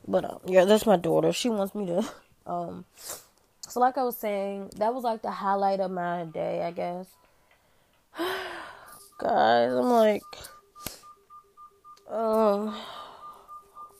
but 0.08 0.26
um, 0.26 0.40
yeah, 0.46 0.66
that's 0.66 0.86
my 0.86 0.98
daughter. 0.98 1.32
She 1.32 1.50
wants 1.50 1.76
me 1.76 1.86
to. 1.88 2.06
Um, 2.48 2.86
so 3.62 3.80
like 3.80 3.98
I 3.98 4.04
was 4.04 4.18
saying, 4.18 4.70
that 4.78 4.94
was 4.94 5.04
like 5.04 5.24
the 5.24 5.32
highlight 5.32 5.80
of 5.80 5.90
my 5.90 6.26
day, 6.26 6.62
I 6.62 6.70
guess. 6.70 7.08
guys, 9.18 9.74
I'm 9.74 9.90
like, 9.90 10.22
um, 12.08 12.76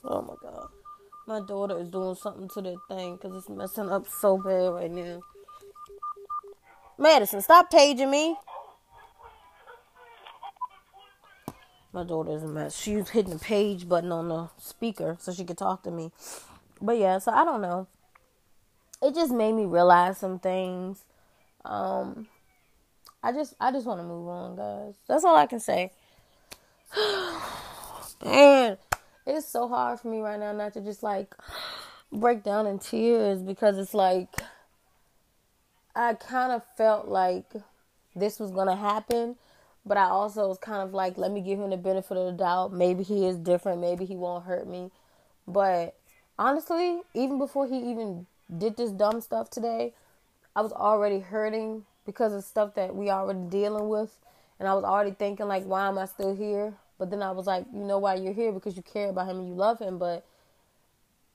oh 0.04 0.22
my 0.22 0.34
god, 0.40 0.68
my 1.26 1.40
daughter 1.40 1.76
is 1.80 1.88
doing 1.88 2.14
something 2.14 2.48
to 2.50 2.62
that 2.62 2.76
thing 2.88 3.16
because 3.16 3.36
it's 3.36 3.48
messing 3.48 3.90
up 3.90 4.06
so 4.06 4.38
bad 4.38 4.72
right 4.72 4.92
now. 4.92 5.22
Madison, 6.96 7.42
stop 7.42 7.68
paging 7.68 8.12
me. 8.12 8.36
My 11.96 12.04
daughter's 12.04 12.42
a 12.42 12.46
mess. 12.46 12.86
was 12.86 13.08
hitting 13.08 13.32
the 13.32 13.38
page 13.38 13.88
button 13.88 14.12
on 14.12 14.28
the 14.28 14.50
speaker 14.58 15.16
so 15.18 15.32
she 15.32 15.46
could 15.46 15.56
talk 15.56 15.82
to 15.84 15.90
me. 15.90 16.12
But 16.78 16.98
yeah, 16.98 17.18
so 17.18 17.32
I 17.32 17.42
don't 17.42 17.62
know. 17.62 17.86
It 19.00 19.14
just 19.14 19.32
made 19.32 19.54
me 19.54 19.64
realize 19.64 20.18
some 20.18 20.38
things. 20.38 21.04
Um, 21.64 22.28
I 23.22 23.32
just 23.32 23.54
I 23.58 23.72
just 23.72 23.86
want 23.86 24.00
to 24.00 24.04
move 24.04 24.28
on, 24.28 24.56
guys. 24.56 24.94
That's 25.08 25.24
all 25.24 25.36
I 25.36 25.46
can 25.46 25.58
say. 25.58 25.90
Man, 28.22 28.76
it's 29.26 29.48
so 29.48 29.66
hard 29.66 29.98
for 29.98 30.08
me 30.08 30.20
right 30.20 30.38
now 30.38 30.52
not 30.52 30.74
to 30.74 30.82
just 30.82 31.02
like 31.02 31.34
break 32.12 32.42
down 32.42 32.66
in 32.66 32.78
tears 32.78 33.40
because 33.40 33.78
it's 33.78 33.94
like 33.94 34.28
I 35.94 36.12
kind 36.12 36.52
of 36.52 36.62
felt 36.76 37.08
like 37.08 37.50
this 38.14 38.38
was 38.38 38.50
gonna 38.50 38.76
happen 38.76 39.36
but 39.86 39.96
I 39.96 40.06
also 40.06 40.48
was 40.48 40.58
kind 40.58 40.82
of 40.82 40.92
like, 40.92 41.16
let 41.16 41.30
me 41.30 41.40
give 41.40 41.60
him 41.60 41.70
the 41.70 41.76
benefit 41.76 42.16
of 42.16 42.26
the 42.26 42.32
doubt. 42.32 42.72
Maybe 42.72 43.04
he 43.04 43.26
is 43.26 43.36
different. 43.36 43.80
Maybe 43.80 44.04
he 44.04 44.16
won't 44.16 44.44
hurt 44.44 44.66
me. 44.66 44.90
But 45.46 45.94
honestly, 46.38 47.02
even 47.14 47.38
before 47.38 47.68
he 47.68 47.78
even 47.90 48.26
did 48.58 48.76
this 48.76 48.90
dumb 48.90 49.20
stuff 49.20 49.48
today, 49.48 49.94
I 50.56 50.62
was 50.62 50.72
already 50.72 51.20
hurting 51.20 51.84
because 52.04 52.32
of 52.32 52.42
stuff 52.42 52.74
that 52.74 52.96
we 52.96 53.10
already 53.10 53.48
dealing 53.48 53.88
with. 53.88 54.18
And 54.58 54.68
I 54.68 54.74
was 54.74 54.84
already 54.84 55.12
thinking 55.12 55.46
like, 55.46 55.64
why 55.64 55.86
am 55.86 55.98
I 55.98 56.06
still 56.06 56.34
here? 56.34 56.74
But 56.98 57.10
then 57.10 57.22
I 57.22 57.30
was 57.30 57.46
like, 57.46 57.66
you 57.72 57.84
know 57.84 57.98
why 57.98 58.16
you're 58.16 58.32
here 58.32 58.50
because 58.50 58.76
you 58.76 58.82
care 58.82 59.10
about 59.10 59.28
him 59.28 59.38
and 59.38 59.48
you 59.48 59.54
love 59.54 59.78
him. 59.78 59.98
But 59.98 60.26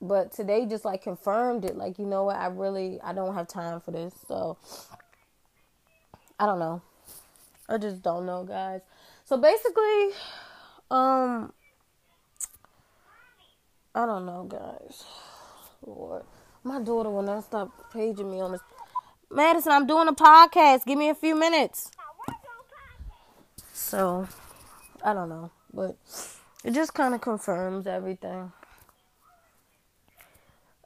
but 0.02 0.32
today 0.34 0.66
just 0.66 0.84
like 0.84 1.04
confirmed 1.04 1.64
it. 1.64 1.78
Like, 1.78 2.00
you 2.00 2.06
know 2.06 2.26
what? 2.26 2.36
I 2.36 2.48
really 2.48 3.00
I 3.02 3.14
don't 3.14 3.36
have 3.36 3.48
time 3.48 3.80
for 3.80 3.92
this. 3.92 4.14
So 4.28 4.58
I 6.40 6.48
don't 6.48 6.60
know. 6.60 6.82
I 7.72 7.78
just 7.78 8.02
don't 8.02 8.26
know, 8.26 8.44
guys. 8.44 8.82
So 9.24 9.38
basically, 9.38 10.10
um, 10.90 11.54
I 13.96 14.06
don't 14.06 14.26
know, 14.26 14.44
guys. 14.44 15.06
Lord, 15.86 16.24
my 16.66 16.82
daughter 16.82 17.10
will 17.10 17.22
not 17.22 17.46
stop 17.46 17.94
paging 17.94 18.30
me 18.30 18.42
on 18.42 18.52
this. 18.52 18.62
Madison, 19.32 19.72
I'm 19.72 19.88
doing 19.88 20.10
a 20.10 20.14
podcast. 20.14 20.84
Give 20.86 20.98
me 20.98 21.08
a 21.08 21.16
few 21.16 21.34
minutes. 21.34 21.92
So, 23.72 24.28
I 25.02 25.14
don't 25.14 25.30
know, 25.30 25.50
but 25.74 25.96
it 26.66 26.72
just 26.74 26.94
kind 26.94 27.16
of 27.16 27.22
confirms 27.22 27.88
everything. 27.88 28.52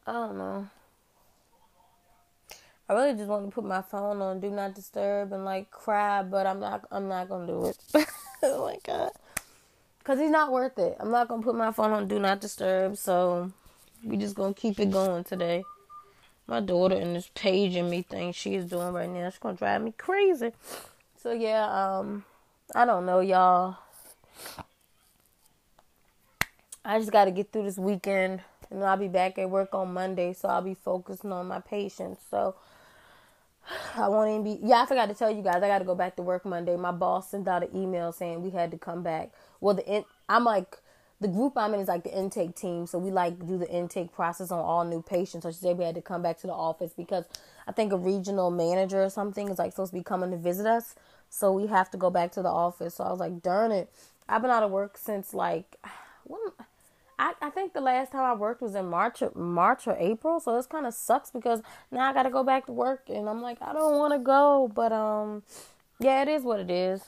I 0.05 0.11
don't 0.11 0.37
know. 0.37 0.69
I 2.87 2.93
really 2.93 3.15
just 3.15 3.27
want 3.27 3.45
to 3.45 3.51
put 3.51 3.63
my 3.63 3.81
phone 3.81 4.21
on 4.21 4.39
do 4.39 4.51
not 4.51 4.75
disturb 4.75 5.33
and 5.33 5.43
like 5.43 5.71
cry, 5.71 6.21
but 6.21 6.45
I'm 6.45 6.59
not 6.59 6.85
I'm 6.91 7.07
not 7.07 7.29
gonna 7.29 7.47
do 7.47 7.65
it. 7.65 7.77
oh 8.43 8.65
my 8.65 8.77
god. 8.83 9.11
Cause 10.03 10.19
he's 10.19 10.29
not 10.29 10.51
worth 10.51 10.77
it. 10.77 10.95
I'm 10.99 11.09
not 11.09 11.27
gonna 11.27 11.41
put 11.41 11.55
my 11.55 11.71
phone 11.71 11.91
on 11.91 12.07
do 12.07 12.19
not 12.19 12.41
disturb, 12.41 12.95
so 12.97 13.51
we 14.03 14.17
just 14.17 14.35
gonna 14.35 14.53
keep 14.53 14.79
it 14.79 14.91
going 14.91 15.23
today. 15.23 15.63
My 16.45 16.59
daughter 16.59 16.95
and 16.95 17.15
this 17.15 17.31
paging 17.33 17.89
me 17.89 18.03
thing 18.03 18.31
she 18.31 18.53
is 18.53 18.65
doing 18.65 18.93
right 18.93 19.09
now, 19.09 19.31
she's 19.31 19.39
gonna 19.39 19.57
drive 19.57 19.81
me 19.81 19.91
crazy. 19.97 20.51
So 21.19 21.31
yeah, 21.31 21.65
um 21.65 22.23
I 22.75 22.85
don't 22.85 23.07
know 23.07 23.19
y'all. 23.19 23.77
I 26.83 26.99
just 26.99 27.11
gotta 27.11 27.31
get 27.31 27.51
through 27.51 27.63
this 27.63 27.79
weekend 27.79 28.41
and 28.69 28.83
I'll 28.83 28.97
be 28.97 29.07
back 29.07 29.39
at 29.39 29.49
work 29.49 29.73
on 29.73 29.91
Monday, 29.91 30.33
so 30.33 30.49
I'll 30.49 30.61
be 30.61 30.75
focusing 30.75 31.31
on 31.31 31.47
my 31.47 31.61
patients. 31.61 32.21
So 32.29 32.53
I 33.95 34.07
won't 34.07 34.29
even 34.29 34.43
be. 34.43 34.67
Yeah, 34.67 34.81
I 34.81 34.85
forgot 34.85 35.07
to 35.09 35.15
tell 35.15 35.31
you 35.31 35.41
guys. 35.41 35.63
I 35.63 35.67
got 35.67 35.79
to 35.79 35.85
go 35.85 35.95
back 35.95 36.15
to 36.17 36.21
work 36.21 36.45
Monday. 36.45 36.75
My 36.75 36.91
boss 36.91 37.31
sent 37.31 37.47
out 37.47 37.63
an 37.63 37.75
email 37.75 38.11
saying 38.11 38.41
we 38.41 38.51
had 38.51 38.71
to 38.71 38.77
come 38.77 39.03
back. 39.03 39.31
Well, 39.59 39.75
the 39.75 39.85
in, 39.85 40.05
I'm 40.29 40.43
like 40.43 40.77
the 41.21 41.27
group 41.27 41.53
I'm 41.55 41.73
in 41.73 41.79
is 41.79 41.87
like 41.87 42.03
the 42.03 42.15
intake 42.15 42.55
team, 42.55 42.87
so 42.87 42.99
we 42.99 43.09
like 43.09 43.45
do 43.47 43.57
the 43.57 43.69
intake 43.69 44.13
process 44.13 44.51
on 44.51 44.59
all 44.59 44.83
new 44.83 45.01
patients. 45.01 45.43
So 45.43 45.51
said 45.51 45.77
we 45.77 45.85
had 45.85 45.95
to 45.95 46.01
come 46.01 46.21
back 46.21 46.37
to 46.39 46.47
the 46.47 46.53
office 46.53 46.93
because 46.95 47.25
I 47.67 47.71
think 47.71 47.93
a 47.93 47.97
regional 47.97 48.51
manager 48.51 49.03
or 49.03 49.09
something 49.09 49.49
is 49.49 49.57
like 49.57 49.71
supposed 49.71 49.91
to 49.91 49.97
be 49.97 50.03
coming 50.03 50.31
to 50.31 50.37
visit 50.37 50.65
us. 50.65 50.95
So 51.29 51.51
we 51.51 51.67
have 51.67 51.89
to 51.91 51.97
go 51.97 52.09
back 52.09 52.31
to 52.33 52.41
the 52.41 52.49
office. 52.49 52.95
So 52.95 53.03
I 53.03 53.09
was 53.09 53.19
like, 53.19 53.41
darn 53.41 53.71
it. 53.71 53.89
I've 54.27 54.41
been 54.41 54.51
out 54.51 54.63
of 54.63 54.71
work 54.71 54.97
since 54.97 55.33
like 55.33 55.77
when 56.25 56.41
I, 57.17 57.33
I 57.41 57.49
think 57.49 57.73
the 57.73 57.81
last 57.81 58.11
time 58.11 58.23
I 58.23 58.33
worked 58.33 58.61
was 58.61 58.75
in 58.75 58.87
March 58.87 59.21
or, 59.21 59.31
March 59.35 59.87
or 59.87 59.95
April, 59.97 60.39
so 60.39 60.55
this 60.55 60.65
kind 60.65 60.85
of 60.85 60.93
sucks 60.93 61.31
because 61.31 61.61
now 61.91 62.09
I 62.09 62.13
got 62.13 62.23
to 62.23 62.29
go 62.29 62.43
back 62.43 62.65
to 62.65 62.73
work 62.73 63.03
and 63.07 63.29
I'm 63.29 63.41
like 63.41 63.57
I 63.61 63.73
don't 63.73 63.97
want 63.97 64.13
to 64.13 64.19
go, 64.19 64.69
but 64.73 64.91
um 64.91 65.43
yeah, 65.99 66.21
it 66.21 66.27
is 66.27 66.43
what 66.43 66.59
it 66.59 66.69
is. 66.69 67.01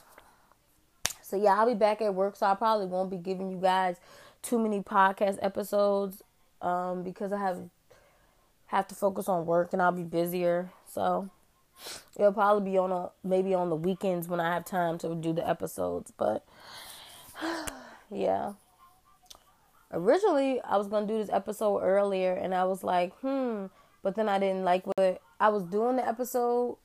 So 1.20 1.36
yeah, 1.36 1.58
I'll 1.58 1.66
be 1.66 1.74
back 1.74 2.00
at 2.00 2.14
work, 2.14 2.36
so 2.36 2.46
I 2.46 2.54
probably 2.54 2.86
won't 2.86 3.10
be 3.10 3.18
giving 3.18 3.50
you 3.50 3.58
guys 3.58 3.96
too 4.40 4.58
many 4.58 4.80
podcast 4.80 5.38
episodes 5.42 6.22
um 6.62 7.02
because 7.02 7.32
I 7.32 7.38
have 7.38 7.68
have 8.66 8.88
to 8.88 8.94
focus 8.94 9.28
on 9.28 9.44
work 9.44 9.72
and 9.72 9.82
I'll 9.82 9.92
be 9.92 10.04
busier. 10.04 10.70
So 10.90 11.28
it'll 12.16 12.32
probably 12.32 12.70
be 12.70 12.78
on 12.78 12.92
a 12.92 13.10
maybe 13.22 13.52
on 13.52 13.68
the 13.68 13.76
weekends 13.76 14.26
when 14.26 14.40
I 14.40 14.54
have 14.54 14.64
time 14.64 14.96
to 14.98 15.14
do 15.14 15.34
the 15.34 15.46
episodes, 15.46 16.12
but 16.16 16.46
yeah 18.10 18.54
originally 19.92 20.60
I 20.62 20.76
was 20.76 20.88
gonna 20.88 21.06
do 21.06 21.18
this 21.18 21.30
episode 21.30 21.80
earlier, 21.80 22.32
and 22.32 22.54
I 22.54 22.64
was 22.64 22.82
like, 22.82 23.14
hmm, 23.20 23.66
but 24.02 24.14
then 24.14 24.28
I 24.28 24.38
didn't 24.38 24.64
like 24.64 24.86
what 24.86 25.20
I 25.40 25.48
was 25.48 25.64
doing 25.64 25.96
the 25.96 26.06
episode, 26.06 26.76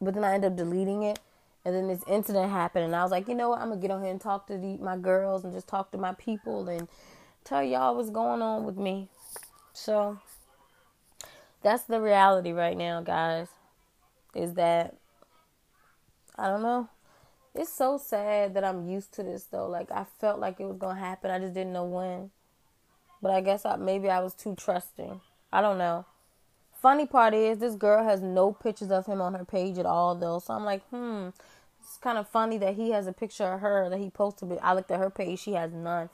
but 0.00 0.14
then 0.14 0.24
I 0.24 0.34
ended 0.34 0.52
up 0.52 0.56
deleting 0.56 1.02
it, 1.02 1.18
and 1.64 1.74
then 1.74 1.88
this 1.88 2.02
incident 2.06 2.50
happened, 2.50 2.84
and 2.84 2.96
I 2.96 3.02
was 3.02 3.10
like, 3.10 3.28
you 3.28 3.34
know 3.34 3.50
what, 3.50 3.60
I'm 3.60 3.68
gonna 3.68 3.80
get 3.80 3.90
on 3.90 4.02
here 4.02 4.10
and 4.10 4.20
talk 4.20 4.46
to 4.48 4.58
the, 4.58 4.76
my 4.78 4.96
girls 4.96 5.44
and 5.44 5.52
just 5.52 5.68
talk 5.68 5.90
to 5.92 5.98
my 5.98 6.12
people 6.14 6.68
and 6.68 6.88
tell 7.44 7.62
y'all 7.62 7.96
what's 7.96 8.10
going 8.10 8.42
on 8.42 8.64
with 8.64 8.76
me. 8.76 9.08
So 9.72 10.18
that's 11.62 11.84
the 11.84 12.00
reality 12.00 12.52
right 12.52 12.76
now, 12.76 13.00
guys. 13.00 13.48
Is 14.34 14.54
that 14.54 14.96
I 16.36 16.48
don't 16.48 16.62
know. 16.62 16.88
It's 17.54 17.72
so 17.72 17.98
sad 17.98 18.54
that 18.54 18.64
I'm 18.64 18.88
used 18.88 19.12
to 19.14 19.22
this 19.22 19.44
though. 19.44 19.68
Like 19.68 19.90
I 19.92 20.04
felt 20.04 20.40
like 20.40 20.58
it 20.58 20.66
was 20.66 20.76
gonna 20.76 20.98
happen. 20.98 21.30
I 21.30 21.38
just 21.38 21.54
didn't 21.54 21.72
know 21.72 21.84
when. 21.84 22.30
But 23.22 23.32
I 23.32 23.40
guess 23.40 23.64
I, 23.64 23.76
maybe 23.76 24.10
I 24.10 24.20
was 24.20 24.34
too 24.34 24.54
trusting. 24.56 25.20
I 25.52 25.60
don't 25.60 25.78
know. 25.78 26.04
Funny 26.82 27.06
part 27.06 27.32
is 27.32 27.58
this 27.58 27.76
girl 27.76 28.04
has 28.04 28.20
no 28.20 28.52
pictures 28.52 28.90
of 28.90 29.06
him 29.06 29.20
on 29.20 29.34
her 29.34 29.44
page 29.44 29.78
at 29.78 29.86
all 29.86 30.14
though. 30.14 30.40
So 30.40 30.52
I'm 30.52 30.64
like, 30.64 30.86
hmm. 30.88 31.28
It's 31.80 31.98
kind 31.98 32.18
of 32.18 32.26
funny 32.26 32.56
that 32.58 32.74
he 32.74 32.90
has 32.90 33.06
a 33.06 33.12
picture 33.12 33.44
of 33.44 33.60
her 33.60 33.88
that 33.90 33.98
he 33.98 34.10
posted. 34.10 34.48
But 34.48 34.58
I 34.62 34.72
looked 34.74 34.90
at 34.90 34.98
her 34.98 35.10
page. 35.10 35.38
She 35.38 35.52
has 35.52 35.72
none. 35.72 36.08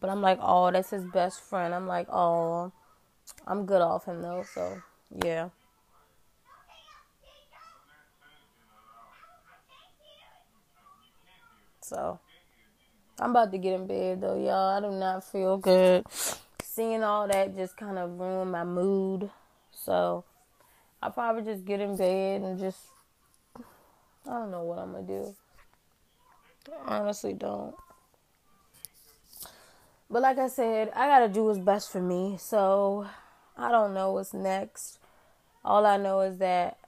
But 0.00 0.10
I'm 0.10 0.22
like, 0.22 0.38
oh, 0.40 0.70
that's 0.70 0.90
his 0.90 1.04
best 1.04 1.40
friend. 1.40 1.74
I'm 1.74 1.86
like, 1.86 2.06
oh, 2.10 2.72
I'm 3.46 3.66
good 3.66 3.82
off 3.82 4.06
him 4.06 4.22
though. 4.22 4.44
So 4.54 4.80
yeah. 5.24 5.50
So 11.86 12.18
I'm 13.20 13.30
about 13.30 13.52
to 13.52 13.58
get 13.58 13.74
in 13.74 13.86
bed 13.86 14.20
though, 14.20 14.36
y'all. 14.36 14.76
I 14.76 14.80
do 14.80 14.90
not 14.90 15.24
feel 15.24 15.56
good. 15.56 16.04
Seeing 16.62 17.04
all 17.04 17.28
that 17.28 17.56
just 17.56 17.76
kind 17.76 17.96
of 17.96 18.18
ruined 18.18 18.50
my 18.50 18.64
mood. 18.64 19.30
So 19.70 20.24
I'll 21.00 21.12
probably 21.12 21.42
just 21.42 21.64
get 21.64 21.80
in 21.80 21.96
bed 21.96 22.42
and 22.42 22.58
just 22.58 22.78
I 23.58 24.30
don't 24.30 24.50
know 24.50 24.64
what 24.64 24.78
I'm 24.78 24.92
gonna 24.92 25.06
do. 25.06 25.34
I 26.86 26.98
honestly 26.98 27.32
don't. 27.32 27.74
But 30.10 30.22
like 30.22 30.38
I 30.38 30.48
said, 30.48 30.90
I 30.94 31.06
gotta 31.06 31.28
do 31.28 31.44
what's 31.44 31.60
best 31.60 31.92
for 31.92 32.00
me. 32.00 32.36
So 32.40 33.06
I 33.56 33.70
don't 33.70 33.94
know 33.94 34.12
what's 34.12 34.34
next. 34.34 34.98
All 35.64 35.86
I 35.86 35.96
know 35.96 36.20
is 36.20 36.38
that 36.38 36.78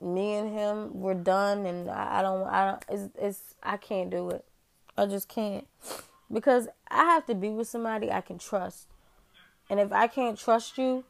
me 0.00 0.34
and 0.34 0.52
him 0.52 1.00
we're 1.00 1.14
done 1.14 1.66
and 1.66 1.90
I, 1.90 2.18
I 2.18 2.22
don't 2.22 2.46
I 2.46 2.66
don't 2.70 2.84
it's, 2.88 3.18
it's 3.20 3.54
I 3.62 3.76
can't 3.76 4.10
do 4.10 4.30
it. 4.30 4.44
I 4.96 5.06
just 5.06 5.28
can't. 5.28 5.66
Because 6.32 6.68
I 6.90 7.04
have 7.04 7.26
to 7.26 7.34
be 7.34 7.50
with 7.50 7.68
somebody 7.68 8.10
I 8.10 8.20
can 8.20 8.38
trust. 8.38 8.86
And 9.70 9.80
if 9.80 9.92
I 9.92 10.06
can't 10.06 10.38
trust 10.38 10.78
you, 10.78 11.04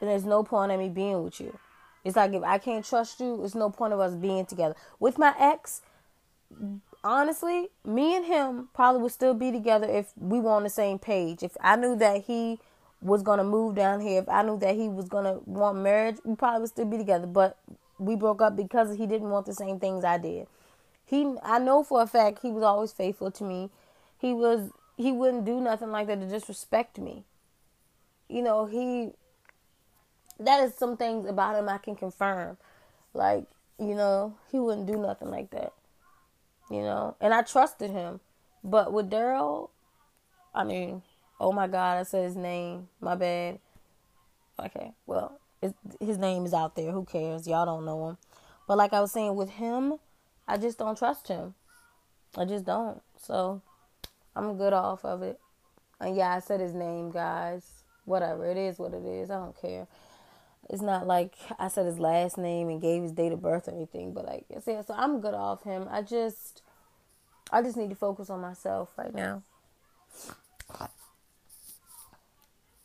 then 0.00 0.08
there's 0.08 0.24
no 0.24 0.42
point 0.42 0.72
in 0.72 0.78
me 0.78 0.88
being 0.88 1.22
with 1.22 1.40
you. 1.40 1.58
It's 2.04 2.16
like 2.16 2.32
if 2.32 2.42
I 2.42 2.58
can't 2.58 2.84
trust 2.84 3.20
you, 3.20 3.42
it's 3.44 3.54
no 3.54 3.70
point 3.70 3.92
of 3.92 4.00
us 4.00 4.14
being 4.14 4.46
together. 4.46 4.74
With 4.98 5.18
my 5.18 5.34
ex, 5.38 5.82
honestly, 7.04 7.68
me 7.84 8.16
and 8.16 8.24
him 8.24 8.68
probably 8.74 9.02
would 9.02 9.12
still 9.12 9.34
be 9.34 9.52
together 9.52 9.86
if 9.88 10.12
we 10.16 10.40
were 10.40 10.52
on 10.52 10.62
the 10.62 10.70
same 10.70 10.98
page. 10.98 11.42
If 11.42 11.56
I 11.60 11.76
knew 11.76 11.96
that 11.96 12.24
he 12.24 12.58
was 13.00 13.22
gonna 13.22 13.44
move 13.44 13.74
down 13.74 14.00
here, 14.00 14.20
if 14.22 14.28
I 14.28 14.42
knew 14.42 14.58
that 14.58 14.74
he 14.74 14.88
was 14.88 15.08
gonna 15.08 15.38
want 15.44 15.78
marriage, 15.78 16.16
we 16.24 16.34
probably 16.34 16.60
would 16.62 16.70
still 16.70 16.86
be 16.86 16.98
together. 16.98 17.26
But 17.26 17.58
we 17.98 18.16
broke 18.16 18.42
up 18.42 18.56
because 18.56 18.96
he 18.96 19.06
didn't 19.06 19.30
want 19.30 19.46
the 19.46 19.54
same 19.54 19.78
things 19.78 20.04
I 20.04 20.18
did. 20.18 20.46
He, 21.04 21.34
I 21.42 21.58
know 21.58 21.82
for 21.82 22.02
a 22.02 22.06
fact, 22.06 22.40
he 22.42 22.50
was 22.50 22.62
always 22.62 22.92
faithful 22.92 23.30
to 23.32 23.44
me. 23.44 23.70
He 24.18 24.32
was, 24.32 24.70
he 24.96 25.12
wouldn't 25.12 25.44
do 25.44 25.60
nothing 25.60 25.90
like 25.90 26.06
that 26.08 26.20
to 26.20 26.26
disrespect 26.26 26.98
me. 26.98 27.24
You 28.28 28.42
know, 28.42 28.66
he. 28.66 29.10
That 30.40 30.62
is 30.62 30.74
some 30.74 30.96
things 30.96 31.26
about 31.26 31.56
him 31.56 31.68
I 31.68 31.78
can 31.78 31.96
confirm. 31.96 32.58
Like, 33.12 33.46
you 33.78 33.94
know, 33.94 34.36
he 34.52 34.60
wouldn't 34.60 34.86
do 34.86 34.96
nothing 34.96 35.30
like 35.30 35.50
that 35.50 35.72
you 36.70 36.82
know, 36.82 37.16
and 37.20 37.32
I 37.32 37.42
trusted 37.42 37.90
him. 37.90 38.20
But 38.62 38.92
with 38.92 39.10
Daryl, 39.10 39.70
I 40.54 40.64
mean, 40.64 41.02
oh 41.40 41.52
my 41.52 41.66
God, 41.66 41.98
I 41.98 42.02
said 42.02 42.24
his 42.24 42.36
name. 42.36 42.88
My 43.00 43.14
bad. 43.14 43.58
Okay, 44.58 44.92
well, 45.06 45.38
his 46.00 46.18
name 46.18 46.44
is 46.44 46.54
out 46.54 46.76
there. 46.76 46.92
Who 46.92 47.04
cares? 47.04 47.46
Y'all 47.46 47.66
don't 47.66 47.84
know 47.84 48.10
him. 48.10 48.18
But 48.66 48.78
like 48.78 48.92
I 48.92 49.00
was 49.00 49.12
saying, 49.12 49.34
with 49.34 49.50
him, 49.50 49.94
I 50.46 50.56
just 50.58 50.78
don't 50.78 50.98
trust 50.98 51.28
him. 51.28 51.54
I 52.36 52.44
just 52.44 52.64
don't. 52.64 53.02
So 53.20 53.62
I'm 54.36 54.56
good 54.56 54.72
off 54.72 55.04
of 55.04 55.22
it. 55.22 55.38
And 56.00 56.16
yeah, 56.16 56.34
I 56.34 56.40
said 56.40 56.60
his 56.60 56.74
name, 56.74 57.10
guys. 57.10 57.64
Whatever. 58.04 58.46
It 58.50 58.56
is 58.56 58.78
what 58.78 58.94
it 58.94 59.04
is. 59.04 59.30
I 59.30 59.36
don't 59.36 59.60
care. 59.60 59.86
It's 60.70 60.82
not 60.82 61.06
like 61.06 61.34
I 61.58 61.68
said 61.68 61.86
his 61.86 61.98
last 61.98 62.36
name 62.36 62.68
and 62.68 62.80
gave 62.80 63.02
his 63.02 63.12
date 63.12 63.32
of 63.32 63.40
birth 63.40 63.68
or 63.68 63.72
anything, 63.72 64.12
but 64.12 64.26
like 64.26 64.44
said, 64.62 64.86
so 64.86 64.94
I'm 64.94 65.20
good 65.20 65.34
off 65.34 65.64
him. 65.64 65.88
I 65.90 66.02
just 66.02 66.62
I 67.50 67.62
just 67.62 67.76
need 67.76 67.90
to 67.90 67.96
focus 67.96 68.28
on 68.28 68.40
myself 68.40 68.90
right 68.98 69.14
now. 69.14 69.42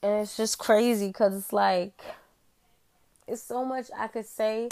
And 0.01 0.21
it's 0.21 0.37
just 0.37 0.57
crazy 0.57 1.07
because 1.07 1.35
it's 1.35 1.53
like, 1.53 2.01
it's 3.33 3.43
so 3.43 3.65
much 3.65 3.87
I 3.97 4.07
could 4.07 4.25
say 4.25 4.69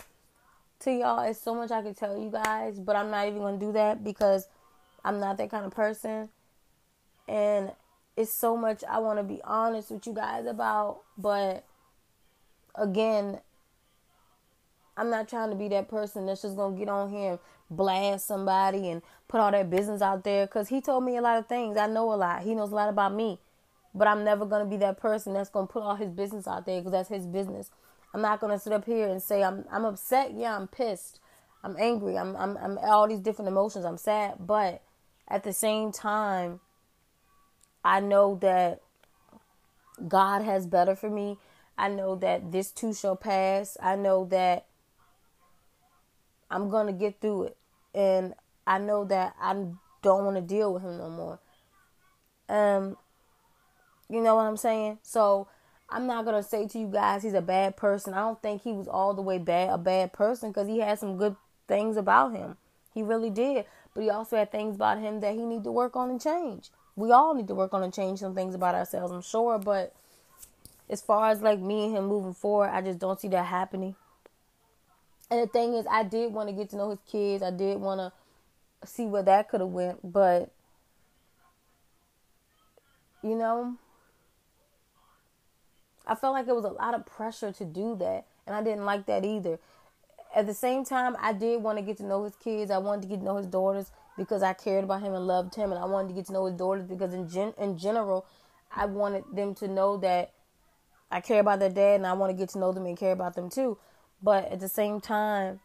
to 0.82 0.91
y'all. 0.91 1.24
It's 1.24 1.41
so 1.41 1.54
much 1.54 1.71
I 1.71 1.82
could 1.82 1.97
tell 1.97 2.17
you 2.17 2.30
guys, 2.30 2.80
but 2.80 2.95
I'm 2.95 3.10
not 3.10 3.28
even 3.28 3.39
going 3.39 3.60
to 3.60 3.65
do 3.65 3.71
that 3.74 4.04
because 4.04 4.47
I'm 5.04 5.19
not 5.19 5.38
that 5.38 5.50
kind 5.50 5.65
of 5.65 5.74
person. 5.74 6.30
And 7.28 7.71
it's 8.15 8.32
so 8.32 8.56
much 8.56 8.84
I 8.88 9.00
want 9.00 9.19
to 9.19 9.24
be 9.24 9.41
honest 9.43 9.91
with 9.91 10.06
you 10.06 10.13
guys 10.13 10.45
about, 10.45 11.02
but 11.17 11.65
again, 12.76 13.39
I'm 14.95 15.10
not 15.10 15.28
trying 15.28 15.50
to 15.50 15.56
be 15.56 15.67
that 15.69 15.88
person 15.88 16.26
that's 16.26 16.41
just 16.41 16.58
gonna 16.58 16.78
get 16.78 16.89
on 16.89 17.10
here 17.10 17.32
and 17.32 17.39
blast 17.69 18.28
somebody 18.28 18.89
and 18.89 19.02
put 19.30 19.39
all 19.39 19.50
that 19.52 19.69
business 19.69 20.02
out 20.02 20.24
there. 20.24 20.45
Cause 20.45 20.67
he 20.67 20.82
told 20.82 21.06
me 21.06 21.15
a 21.15 21.21
lot 21.21 21.39
of 21.39 21.47
things. 21.47 21.78
I 21.78 21.88
know 21.88 22.13
a 22.13 22.15
lot. 22.15 22.43
He 22.43 22.54
knows 22.54 22.71
a 22.71 22.76
lot 22.76 22.89
about 22.89 23.13
me, 23.13 23.39
but 23.95 24.08
I'm 24.08 24.26
never 24.26 24.45
gonna 24.45 24.65
be 24.65 24.78
that 24.78 25.00
person 25.00 25.34
that's 25.34 25.50
gonna 25.50 25.67
put 25.67 25.82
all 25.82 25.95
his 25.95 26.10
business 26.10 26.45
out 26.47 26.65
there 26.65 26.82
because 26.82 26.91
that's 26.91 27.10
his 27.10 27.26
business. 27.26 27.71
I'm 28.13 28.21
not 28.21 28.39
gonna 28.39 28.60
sit 28.60 28.74
up 28.74 28.86
here 28.86 29.08
and 29.08 29.21
say 29.21 29.43
I'm 29.43 29.65
I'm 29.71 29.86
upset. 29.86 30.34
Yeah, 30.34 30.56
I'm 30.56 30.67
pissed. 30.67 31.19
I'm 31.63 31.76
angry. 31.80 32.17
I'm 32.17 32.36
I'm 32.36 32.58
I'm 32.58 32.78
all 32.80 33.08
these 33.08 33.19
different 33.19 33.50
emotions. 33.50 33.86
I'm 33.86 33.97
sad, 33.97 34.36
but 34.39 34.82
at 35.28 35.43
the 35.43 35.54
same 35.54 35.91
time, 35.91 36.60
I 37.84 38.00
know 38.00 38.38
that 38.41 38.82
God 40.08 40.43
has 40.43 40.65
better 40.65 40.95
for 40.95 41.10
me. 41.10 41.38
I 41.78 41.88
know 41.88 42.15
that 42.15 42.52
this 42.52 42.71
too 42.71 42.93
shall 42.93 43.15
pass. 43.15 43.78
I 43.82 43.95
know 43.95 44.26
that 44.26 44.65
I'm 46.50 46.69
going 46.69 46.88
to 46.88 46.93
get 46.93 47.21
through 47.21 47.43
it. 47.43 47.58
And 47.93 48.34
I 48.67 48.78
know 48.78 49.06
that 49.06 49.36
I 49.39 49.54
don't 50.02 50.26
want 50.26 50.36
to 50.36 50.41
deal 50.41 50.74
with 50.74 50.84
him 50.84 50.97
no 50.97 51.10
more. 51.10 51.39
Um, 52.50 52.97
you 54.10 54.21
know 54.21 54.36
what 54.36 54.45
I'm 54.45 54.58
saying? 54.58 55.00
So 55.02 55.47
I'm 55.92 56.08
not 56.08 56.26
gonna 56.26 56.44
say 56.44 56.68
to 56.68 56.80
you 56.80 56.88
guys 56.88 57.24
he's 57.24 57.34
a 57.34 57.42
bad 57.42 57.76
person. 57.76 58.14
I 58.14 58.20
don't 58.20 58.42
think 58.42 58.64
he 58.64 58.72
was 58.72 58.88
all 58.88 59.14
the 59.14 59.22
way 59.22 59.38
bad 59.38 59.70
a 59.70 59.78
bad 59.78 60.14
person 60.14 60.50
because 60.50 60.68
he 60.68 60.80
had 60.80 61.00
some 61.00 61.18
good 61.18 61.36
things 61.68 61.98
about 61.98 62.34
him. 62.34 62.58
He 62.94 63.04
really 63.04 63.30
did, 63.30 63.66
but 63.94 64.02
he 64.02 64.10
also 64.10 64.38
had 64.38 64.52
things 64.52 64.76
about 64.76 65.00
him 65.00 65.20
that 65.20 65.34
he 65.34 65.46
need 65.46 65.64
to 65.64 65.72
work 65.72 65.96
on 65.96 66.10
and 66.10 66.22
change. 66.22 66.70
We 66.96 67.12
all 67.12 67.34
need 67.34 67.48
to 67.48 67.56
work 67.56 67.74
on 67.74 67.84
and 67.84 67.94
change 67.94 68.20
some 68.20 68.36
things 68.36 68.56
about 68.56 68.76
ourselves, 68.76 69.12
I'm 69.12 69.22
sure. 69.22 69.58
But 69.58 69.94
as 70.90 71.02
far 71.02 71.30
as 71.30 71.42
like 71.42 71.60
me 71.60 71.86
and 71.86 71.98
him 71.98 72.08
moving 72.08 72.34
forward, 72.34 72.70
I 72.70 72.82
just 72.82 73.00
don't 73.00 73.20
see 73.20 73.30
that 73.30 73.46
happening. 73.46 73.96
And 75.30 75.42
the 75.42 75.48
thing 75.48 75.74
is, 75.74 75.86
I 75.90 76.04
did 76.04 76.34
want 76.34 76.50
to 76.50 76.56
get 76.56 76.70
to 76.72 76.76
know 76.76 76.90
his 76.90 77.00
kids. 77.10 77.42
I 77.42 77.52
did 77.52 77.80
want 77.80 78.00
to 78.00 78.88
see 78.88 79.06
where 79.06 79.24
that 79.24 79.50
could 79.50 79.62
have 79.62 79.70
went, 79.70 80.12
but 80.12 80.52
you 83.24 83.36
know, 83.36 83.76
I 86.06 86.16
felt 86.16 86.34
like 86.34 86.48
it 86.48 86.56
was 86.56 86.66
a 86.66 86.70
lot 86.70 86.94
of 86.94 87.06
pressure 87.06 87.52
to 87.52 87.66
do 87.66 87.96
that, 87.98 88.26
and 88.46 88.56
I 88.56 88.64
didn't 88.64 88.86
like 88.86 89.06
that 89.06 89.24
either. 89.24 89.60
At 90.36 90.48
the 90.48 90.54
same 90.54 90.86
time, 90.86 91.16
I 91.20 91.34
did 91.34 91.62
want 91.62 91.78
to 91.78 91.84
get 91.84 91.98
to 91.98 92.06
know 92.06 92.24
his 92.24 92.36
kids. 92.36 92.72
I 92.72 92.78
wanted 92.78 93.04
to 93.04 93.08
get 93.08 93.20
to 93.20 93.26
know 93.26 93.38
his 93.38 93.48
daughters 93.48 93.92
because 94.18 94.42
I 94.44 94.54
cared 94.54 94.84
about 94.84 95.02
him 95.02 95.14
and 95.14 95.28
loved 95.28 95.56
him, 95.56 95.72
and 95.72 95.80
I 95.80 95.86
wanted 95.86 96.10
to 96.10 96.14
get 96.14 96.26
to 96.28 96.34
know 96.34 96.46
his 96.46 96.56
daughters 96.56 96.86
because 96.86 97.14
in 97.14 97.30
gen- 97.30 97.54
in 97.58 97.78
general, 97.78 98.26
I 98.76 98.86
wanted 98.86 99.24
them 99.34 99.54
to 99.56 99.68
know 99.68 99.98
that 99.98 100.32
I 101.12 101.22
care 101.22 101.42
about 101.42 101.60
their 101.60 101.70
dad, 101.70 101.96
and 101.96 102.08
I 102.08 102.14
want 102.14 102.32
to 102.32 102.38
get 102.38 102.50
to 102.50 102.60
know 102.60 102.72
them 102.72 102.86
and 102.86 102.98
care 102.98 103.12
about 103.12 103.36
them 103.36 103.50
too. 103.50 103.78
But 104.24 104.52
at 104.52 104.60
the 104.60 104.70
same 104.70 105.02
time, 105.02 105.60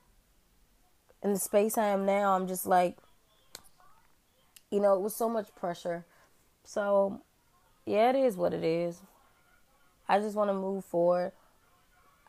in 1.22 1.32
the 1.32 1.38
space 1.38 1.78
I 1.78 1.88
am 1.88 2.06
now, 2.06 2.34
I'm 2.34 2.46
just 2.46 2.66
like, 2.66 2.96
you 4.70 4.80
know, 4.80 4.94
it 4.94 5.00
was 5.00 5.14
so 5.14 5.28
much 5.28 5.54
pressure. 5.54 6.04
So, 6.64 7.20
yeah, 7.84 8.10
it 8.10 8.16
is 8.16 8.36
what 8.36 8.52
it 8.52 8.64
is. 8.64 9.00
I 10.08 10.18
just 10.18 10.36
want 10.36 10.50
to 10.50 10.54
move 10.54 10.84
forward. 10.84 11.32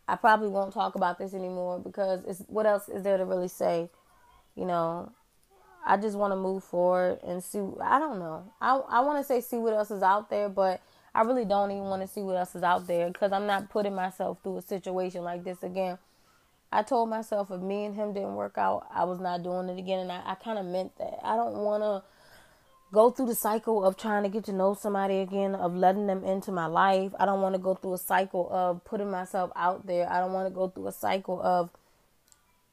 I 0.07 0.15
probably 0.15 0.47
won't 0.47 0.73
talk 0.73 0.95
about 0.95 1.17
this 1.17 1.33
anymore 1.33 1.79
because 1.79 2.23
it's 2.25 2.43
what 2.47 2.65
else 2.65 2.87
is 2.87 3.03
there 3.03 3.17
to 3.17 3.25
really 3.25 3.49
say? 3.49 3.89
You 4.55 4.65
know, 4.65 5.11
I 5.85 5.97
just 5.97 6.17
want 6.17 6.31
to 6.31 6.37
move 6.37 6.63
forward 6.63 7.19
and 7.25 7.43
see. 7.43 7.59
I 7.81 7.99
don't 7.99 8.19
know. 8.19 8.51
I 8.61 8.77
I 8.89 8.99
want 9.01 9.19
to 9.19 9.23
say 9.23 9.41
see 9.41 9.57
what 9.57 9.73
else 9.73 9.91
is 9.91 10.03
out 10.03 10.29
there, 10.29 10.49
but 10.49 10.81
I 11.13 11.21
really 11.21 11.45
don't 11.45 11.71
even 11.71 11.85
want 11.85 12.01
to 12.03 12.07
see 12.07 12.21
what 12.21 12.37
else 12.37 12.55
is 12.55 12.63
out 12.63 12.87
there 12.87 13.07
because 13.07 13.31
I'm 13.31 13.47
not 13.47 13.69
putting 13.69 13.95
myself 13.95 14.37
through 14.43 14.57
a 14.57 14.61
situation 14.61 15.23
like 15.23 15.43
this 15.43 15.63
again. 15.63 15.97
I 16.71 16.83
told 16.83 17.09
myself 17.09 17.49
if 17.49 17.61
me 17.61 17.85
and 17.85 17.95
him 17.95 18.13
didn't 18.13 18.35
work 18.35 18.57
out, 18.57 18.87
I 18.93 19.05
was 19.05 19.19
not 19.19 19.43
doing 19.43 19.69
it 19.69 19.79
again. 19.79 19.99
And 19.99 20.11
I, 20.11 20.21
I 20.25 20.35
kind 20.35 20.59
of 20.59 20.65
meant 20.65 20.97
that. 20.97 21.19
I 21.23 21.35
don't 21.35 21.55
want 21.55 21.83
to 21.83 22.03
go 22.93 23.11
through 23.11 23.27
the 23.27 23.35
cycle 23.35 23.83
of 23.83 23.97
trying 23.97 24.23
to 24.23 24.29
get 24.29 24.45
to 24.45 24.53
know 24.53 24.73
somebody 24.73 25.19
again, 25.19 25.55
of 25.55 25.75
letting 25.75 26.07
them 26.07 26.23
into 26.23 26.51
my 26.51 26.65
life. 26.65 27.11
I 27.19 27.25
don't 27.25 27.41
want 27.41 27.55
to 27.55 27.59
go 27.59 27.75
through 27.75 27.93
a 27.93 27.97
cycle 27.97 28.49
of 28.51 28.83
putting 28.85 29.11
myself 29.11 29.51
out 29.55 29.85
there. 29.87 30.11
I 30.11 30.19
don't 30.19 30.33
want 30.33 30.47
to 30.47 30.53
go 30.53 30.69
through 30.69 30.87
a 30.87 30.91
cycle 30.91 31.41
of 31.41 31.71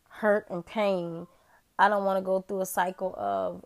hurt 0.08 0.46
and 0.50 0.64
pain. 0.64 1.26
I 1.78 1.88
don't 1.88 2.04
want 2.04 2.18
to 2.18 2.24
go 2.24 2.40
through 2.40 2.60
a 2.60 2.66
cycle 2.66 3.14
of 3.18 3.64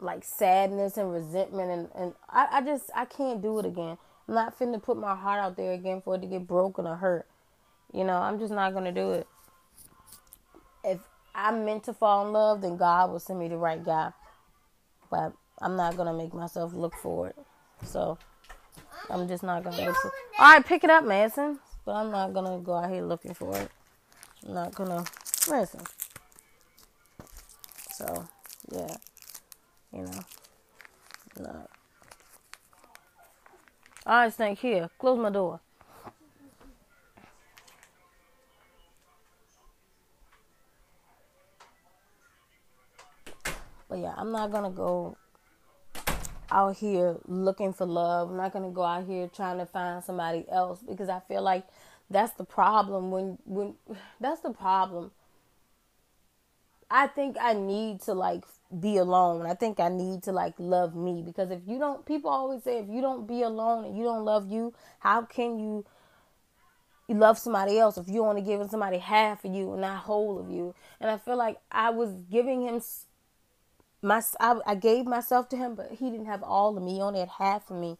like 0.00 0.24
sadness 0.24 0.96
and 0.96 1.12
resentment 1.12 1.70
and, 1.70 1.88
and 1.94 2.14
I, 2.28 2.48
I 2.50 2.60
just 2.62 2.90
I 2.94 3.04
can't 3.04 3.40
do 3.40 3.58
it 3.60 3.64
again. 3.64 3.96
I'm 4.28 4.34
not 4.34 4.58
finna 4.58 4.82
put 4.82 4.96
my 4.96 5.14
heart 5.14 5.40
out 5.40 5.56
there 5.56 5.72
again 5.72 6.02
for 6.02 6.16
it 6.16 6.20
to 6.22 6.26
get 6.26 6.46
broken 6.46 6.86
or 6.86 6.96
hurt. 6.96 7.26
You 7.92 8.04
know, 8.04 8.16
I'm 8.16 8.38
just 8.38 8.52
not 8.52 8.70
to 8.70 8.92
do 8.92 9.12
it. 9.12 9.26
If 10.82 11.00
I'm 11.34 11.64
meant 11.64 11.84
to 11.84 11.94
fall 11.94 12.26
in 12.26 12.32
love, 12.32 12.60
then 12.60 12.76
God 12.76 13.10
will 13.10 13.20
send 13.20 13.38
me 13.38 13.48
the 13.48 13.56
right 13.56 13.82
guy. 13.82 14.12
But 15.14 15.32
I'm 15.60 15.76
not 15.76 15.96
to 16.08 16.12
make 16.12 16.34
myself 16.34 16.74
look 16.74 16.96
for 16.96 17.28
it. 17.28 17.36
So 17.84 18.18
I'm 19.08 19.28
just 19.28 19.44
not 19.44 19.62
to 19.62 19.70
look 19.70 19.94
for 19.94 20.08
it. 20.08 20.14
All 20.40 20.52
right, 20.52 20.66
pick 20.66 20.82
it 20.82 20.90
up, 20.90 21.04
Mason. 21.04 21.60
But 21.84 21.92
I'm 21.92 22.10
not 22.10 22.34
to 22.46 22.58
go 22.58 22.74
out 22.74 22.90
here 22.90 23.02
looking 23.02 23.32
for 23.32 23.56
it. 23.56 23.70
I'm 24.44 24.54
not 24.54 24.74
to 24.90 25.04
listen. 25.48 25.82
So, 27.92 28.26
yeah. 28.72 28.96
You 29.92 30.02
know. 30.02 30.20
No. 31.38 31.68
All 34.06 34.16
right, 34.16 34.32
Snake, 34.32 34.58
here. 34.58 34.90
Close 34.98 35.16
my 35.16 35.30
door. 35.30 35.60
I'm 44.24 44.32
not 44.32 44.50
gonna 44.50 44.70
go 44.70 45.18
out 46.50 46.78
here 46.78 47.18
looking 47.26 47.74
for 47.74 47.84
love. 47.84 48.30
I'm 48.30 48.38
not 48.38 48.54
gonna 48.54 48.70
go 48.70 48.82
out 48.82 49.06
here 49.06 49.28
trying 49.28 49.58
to 49.58 49.66
find 49.66 50.02
somebody 50.02 50.46
else 50.50 50.80
because 50.80 51.10
I 51.10 51.20
feel 51.28 51.42
like 51.42 51.66
that's 52.08 52.32
the 52.32 52.44
problem 52.44 53.10
when 53.10 53.36
when 53.44 53.74
that's 54.20 54.40
the 54.40 54.50
problem. 54.50 55.10
I 56.90 57.06
think 57.06 57.36
I 57.38 57.52
need 57.52 58.00
to 58.02 58.14
like 58.14 58.44
be 58.80 58.96
alone. 58.96 59.44
I 59.44 59.52
think 59.52 59.78
I 59.78 59.90
need 59.90 60.22
to 60.22 60.32
like 60.32 60.54
love 60.56 60.96
me 60.96 61.20
because 61.22 61.50
if 61.50 61.60
you 61.66 61.78
don't 61.78 62.06
people 62.06 62.30
always 62.30 62.62
say 62.62 62.78
if 62.78 62.88
you 62.88 63.02
don't 63.02 63.28
be 63.28 63.42
alone 63.42 63.84
and 63.84 63.94
you 63.94 64.04
don't 64.04 64.24
love 64.24 64.50
you, 64.50 64.72
how 65.00 65.20
can 65.20 65.58
you 65.58 65.84
you 67.08 67.16
love 67.16 67.36
somebody 67.36 67.78
else 67.78 67.98
if 67.98 68.08
you're 68.08 68.26
only 68.26 68.40
giving 68.40 68.70
somebody 68.70 68.96
half 68.96 69.44
of 69.44 69.52
you 69.52 69.72
and 69.72 69.82
not 69.82 69.98
whole 70.04 70.38
of 70.38 70.50
you. 70.50 70.74
And 70.98 71.10
I 71.10 71.18
feel 71.18 71.36
like 71.36 71.58
I 71.70 71.90
was 71.90 72.14
giving 72.30 72.62
him 72.62 72.80
my 74.04 74.22
I, 74.38 74.60
I 74.66 74.74
gave 74.74 75.06
myself 75.06 75.48
to 75.48 75.56
him, 75.56 75.74
but 75.74 75.92
he 75.92 76.10
didn't 76.10 76.26
have 76.26 76.42
all 76.42 76.76
of 76.76 76.82
me. 76.82 76.94
He 76.94 77.00
only 77.00 77.20
had 77.20 77.30
half 77.30 77.70
of 77.70 77.78
me 77.78 77.96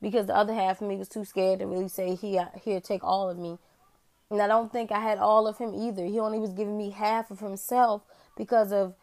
because 0.00 0.26
the 0.26 0.36
other 0.36 0.54
half 0.54 0.80
of 0.80 0.88
me 0.88 0.96
was 0.96 1.08
too 1.08 1.24
scared 1.24 1.60
to 1.60 1.66
really 1.66 1.88
say 1.88 2.14
he 2.14 2.38
uh, 2.38 2.46
here 2.62 2.80
take 2.80 3.02
all 3.02 3.30
of 3.30 3.38
me. 3.38 3.58
And 4.30 4.42
I 4.42 4.46
don't 4.46 4.70
think 4.70 4.92
I 4.92 5.00
had 5.00 5.18
all 5.18 5.46
of 5.46 5.56
him 5.56 5.74
either. 5.74 6.04
He 6.04 6.20
only 6.20 6.38
was 6.38 6.52
giving 6.52 6.76
me 6.76 6.90
half 6.90 7.30
of 7.30 7.40
himself 7.40 8.02
because 8.36 8.72
of 8.72 8.94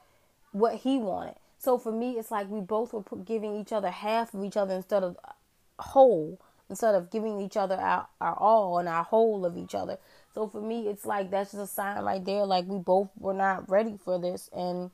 what 0.51 0.75
he 0.75 0.99
wanted. 0.99 1.36
So 1.58 1.79
for 1.79 1.91
me, 1.91 2.12
it's 2.12 2.29
like 2.29 2.47
we 2.47 2.62
both 2.62 2.93
were 2.93 3.03
giving 3.17 3.55
each 3.55 3.73
other 3.73 3.89
half 3.89 4.36
of 4.36 4.43
each 4.43 4.55
other 4.55 4.75
instead 4.75 5.03
of 5.03 5.17
uh, 5.25 5.31
whole, 5.79 6.39
instead 6.69 6.93
of 6.93 7.10
giving 7.10 7.41
each 7.41 7.58
other 7.58 7.75
our, 7.75 8.08
our 8.21 8.36
all 8.36 8.77
and 8.77 8.88
our 8.88 9.03
whole 9.03 9.47
of 9.47 9.58
each 9.58 9.73
other. 9.73 9.97
So 10.36 10.47
for 10.47 10.62
me, 10.62 10.88
it's 10.88 11.08
like 11.08 11.31
that's 11.31 11.53
just 11.53 11.63
a 11.63 11.67
sign 11.67 12.03
right 12.03 12.23
there. 12.23 12.45
Like 12.45 12.65
we 12.67 12.77
both 12.77 13.10
were 13.17 13.34
not 13.34 13.67
ready 13.67 13.97
for 13.97 14.19
this, 14.19 14.47
and 14.53 14.91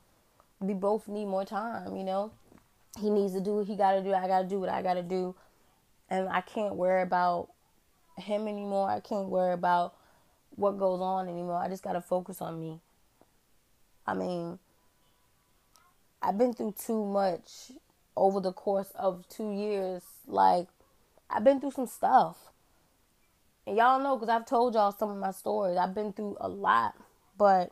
we 0.62 0.74
both 0.74 1.08
need 1.08 1.26
more 1.26 1.44
time. 1.44 1.96
You 1.96 2.04
know, 2.04 2.32
he 3.00 3.10
needs 3.10 3.34
to 3.34 3.42
do 3.42 3.56
what 3.56 3.68
he 3.68 3.76
got 3.76 3.94
to 3.94 4.04
do. 4.04 4.14
I 4.14 4.28
got 4.28 4.44
to 4.44 4.48
do 4.48 4.60
what 4.60 4.70
I 4.70 4.82
got 4.82 4.94
to 4.94 5.04
do, 5.04 5.36
and 6.10 6.30
I 6.30 6.42
can't 6.42 6.76
worry 6.76 7.02
about 7.02 7.50
him 8.18 8.48
anymore. 8.48 8.90
I 8.90 9.00
can't 9.00 9.28
worry 9.28 9.54
about 9.54 9.96
what 10.56 10.78
goes 10.78 11.02
on 11.02 11.28
anymore. 11.28 11.58
I 11.58 11.68
just 11.68 11.84
got 11.84 11.94
to 11.94 12.02
focus 12.02 12.42
on 12.42 12.60
me. 12.60 12.80
I 14.06 14.14
mean, 14.14 14.60
I've 16.22 16.38
been 16.38 16.54
through 16.54 16.76
too 16.78 17.06
much 17.06 17.72
over 18.16 18.40
the 18.40 18.54
course 18.54 18.92
of 18.96 19.28
two 19.30 19.52
years. 19.52 20.04
Like, 20.28 20.68
I've 21.30 21.44
been 21.44 21.60
through 21.60 21.72
some 21.72 21.88
stuff. 21.88 22.38
And 23.66 23.78
y'all 23.78 24.00
know 24.00 24.16
because 24.16 24.30
I've 24.30 24.46
told 24.46 24.74
y'all 24.74 24.92
some 24.92 25.10
of 25.10 25.18
my 25.18 25.32
stories. 25.32 25.78
I've 25.78 25.96
been 25.96 26.14
through 26.14 26.38
a 26.40 26.50
lot, 26.50 26.96
but 27.38 27.72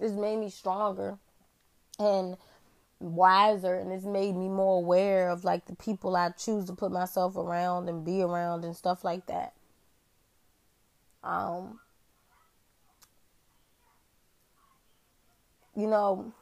it's 0.00 0.14
made 0.14 0.38
me 0.38 0.50
stronger 0.50 1.18
and 1.98 2.36
wiser 3.00 3.74
and 3.74 3.92
it's 3.92 4.04
made 4.04 4.34
me 4.36 4.48
more 4.48 4.78
aware 4.78 5.30
of 5.30 5.44
like 5.44 5.66
the 5.66 5.76
people 5.76 6.16
I 6.16 6.30
choose 6.30 6.66
to 6.66 6.72
put 6.74 6.90
myself 6.92 7.36
around 7.36 7.88
and 7.88 8.04
be 8.04 8.22
around 8.22 8.64
and 8.64 8.76
stuff 8.76 9.04
like 9.04 9.26
that. 9.26 9.54
Um 11.22 11.80
you 15.76 15.86
know, 15.86 16.32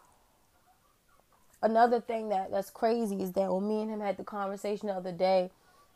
another 1.63 2.01
thing 2.01 2.29
that 2.31 2.51
that's 2.51 2.71
crazy 2.71 3.23
is 3.23 3.33
that 3.33 3.53
when 3.53 3.69
me 3.69 3.83
and 3.83 3.91
him 3.91 4.01
had 4.01 4.17
the 4.17 4.25
conversation 4.25 4.89
the 4.89 4.95
other 4.95 5.13
day, 5.13 5.51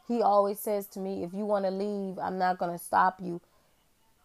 he 0.09 0.23
always 0.23 0.59
says 0.59 0.87
to 0.89 1.01
me, 1.01 1.23
"If 1.23 1.33
you 1.33 1.47
want 1.47 1.65
to 1.65 1.71
leave, 1.71 2.19
I'm 2.19 2.39
not 2.39 2.59
gonna 2.59 2.79
stop 2.79 3.21
you." 3.21 3.41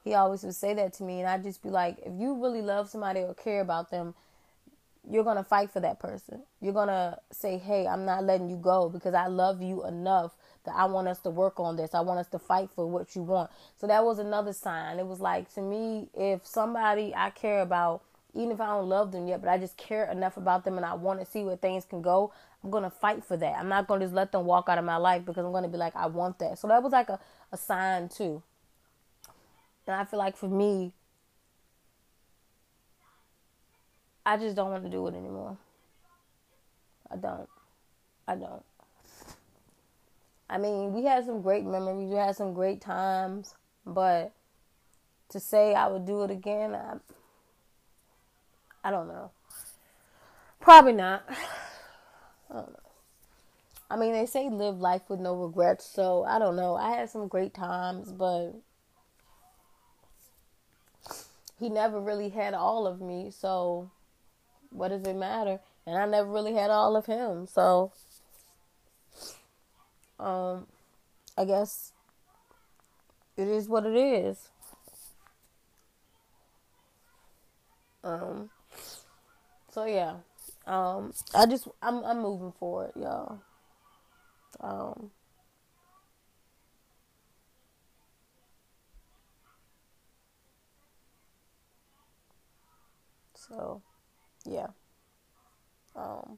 He 0.04 0.14
always 0.14 0.44
would 0.44 0.56
say 0.56 0.74
that 0.76 0.94
to 0.94 1.04
me, 1.04 1.20
and 1.20 1.30
I'd 1.30 1.44
just 1.44 1.64
be 1.64 1.70
like, 1.70 2.00
"If 2.00 2.14
you 2.20 2.36
really 2.36 2.62
love 2.62 2.90
somebody 2.90 3.22
or 3.22 3.34
care 3.34 3.62
about 3.62 3.92
them, 3.92 4.16
you're 5.10 5.24
gonna 5.24 5.44
fight 5.44 5.72
for 5.72 5.80
that 5.80 6.00
person. 6.00 6.44
You're 6.62 6.74
gonna 6.74 7.20
say, 7.32 7.58
"Hey, 7.58 7.88
I'm 7.88 8.06
not 8.06 8.24
letting 8.24 8.50
you 8.50 8.58
go 8.58 8.90
because 8.90 9.14
I 9.14 9.28
love 9.28 9.62
you 9.62 9.86
enough 9.86 10.36
that 10.66 10.76
I 10.76 10.86
want 10.86 11.08
us 11.08 11.20
to 11.20 11.30
work 11.30 11.60
on 11.60 11.76
this. 11.76 11.94
I 11.94 12.02
want 12.02 12.20
us 12.20 12.28
to 12.30 12.40
fight 12.40 12.70
for 12.76 12.88
what 12.88 13.16
you 13.16 13.24
want." 13.24 13.52
So 13.78 13.88
that 13.88 14.04
was 14.04 14.20
another 14.20 14.54
sign. 14.54 15.00
It 15.00 15.08
was 15.08 15.20
like 15.20 15.54
to 15.54 15.62
me, 15.62 16.10
if 16.14 16.46
somebody 16.46 17.14
I 17.16 17.30
care 17.30 17.62
about 17.62 18.02
even 18.36 18.52
if 18.52 18.60
I 18.60 18.68
don't 18.68 18.90
love 18.90 19.12
them 19.12 19.28
yet, 19.28 19.42
but 19.42 19.50
I 19.50 19.58
just 19.58 19.78
care 19.78 20.12
enough 20.12 20.36
about 20.38 20.66
them 20.66 20.76
and 20.76 20.86
I 20.86 20.94
want 20.94 21.22
to 21.22 21.26
see 21.26 21.44
where 21.44 21.56
things 21.56 21.86
can 21.86 22.02
go, 22.02 22.34
I'm 22.64 22.70
going 22.70 22.84
to 22.84 22.90
fight 22.90 23.24
for 23.24 23.38
that. 23.38 23.56
I'm 23.58 23.70
not 23.70 23.88
going 23.88 24.02
to 24.02 24.06
just 24.06 24.16
let 24.16 24.32
them 24.32 24.46
walk 24.46 24.68
out 24.68 24.78
of 24.78 24.84
my 24.84 24.98
life 24.98 25.24
because 25.26 25.46
I'm 25.46 25.52
going 25.52 25.64
to 25.64 25.70
be 25.70 25.78
like, 25.78 25.96
I 25.96 26.08
want 26.08 26.40
that. 26.40 26.60
So 26.60 26.68
that 26.68 26.84
was 26.84 26.92
like 26.92 27.10
a, 27.10 27.20
a 27.52 27.58
sign 27.58 28.10
too. 28.10 28.44
And 29.88 29.96
I 29.96 30.04
feel 30.04 30.20
like 30.20 30.36
for 30.36 30.50
me, 30.50 30.92
I 34.26 34.38
just 34.38 34.56
don't 34.56 34.72
want 34.72 34.84
to 34.84 34.90
do 34.90 35.06
it 35.08 35.16
anymore. 35.16 35.58
I 37.12 37.16
don't. 37.16 37.50
I 38.28 38.36
don't. 38.36 38.64
I 40.50 40.58
mean, 40.58 40.94
we 40.94 41.04
had 41.04 41.26
some 41.26 41.42
great 41.42 41.66
memories, 41.66 42.10
we 42.10 42.16
had 42.16 42.36
some 42.36 42.54
great 42.54 42.82
times, 42.82 43.56
but 43.86 44.32
to 45.30 45.40
say 45.40 45.74
I 45.74 45.88
would 45.88 46.06
do 46.06 46.24
it 46.24 46.32
again, 46.32 46.76
I, 46.76 46.98
I 48.84 48.92
don't 48.92 49.08
know. 49.08 49.32
Probably 50.60 50.94
not. 50.94 51.24
I 52.50 52.54
don't 52.54 52.70
know. 52.70 52.80
I 53.90 53.98
mean, 53.98 54.14
they 54.14 54.26
say 54.26 54.50
live 54.50 54.80
life 54.80 55.04
with 55.10 55.20
no 55.20 55.36
regrets, 55.36 55.86
so 55.86 56.24
I 56.24 56.40
don't 56.40 56.56
know. 56.56 56.76
I 56.76 56.92
had 56.92 57.10
some 57.10 57.28
great 57.28 57.54
times, 57.54 58.12
but 58.12 58.54
he 61.60 61.70
never 61.70 62.00
really 62.00 62.30
had 62.30 62.54
all 62.54 62.88
of 62.88 63.02
me, 63.02 63.32
so 63.32 63.90
what 64.76 64.90
does 64.90 65.04
it 65.04 65.16
matter? 65.16 65.60
And 65.88 65.98
I 65.98 66.06
never 66.06 66.30
really 66.30 66.54
had 66.54 66.70
all 66.72 66.96
of 66.96 67.06
him, 67.06 67.48
so 67.48 67.92
um 70.20 70.66
I 71.38 71.46
guess 71.46 71.94
it 73.38 73.48
is 73.48 73.68
what 73.70 73.86
it 73.86 73.96
is. 73.96 74.50
Um 78.04 78.50
so 79.72 79.86
yeah, 79.86 80.16
um, 80.68 81.14
I 81.34 81.46
just 81.46 81.68
I'm 81.82 82.04
I'm 82.06 82.22
moving 82.22 82.54
forward, 82.54 82.92
y'all. 82.96 83.40
Um, 84.60 85.12
so 93.36 93.82
yeah. 94.46 94.68
Um, 95.96 96.38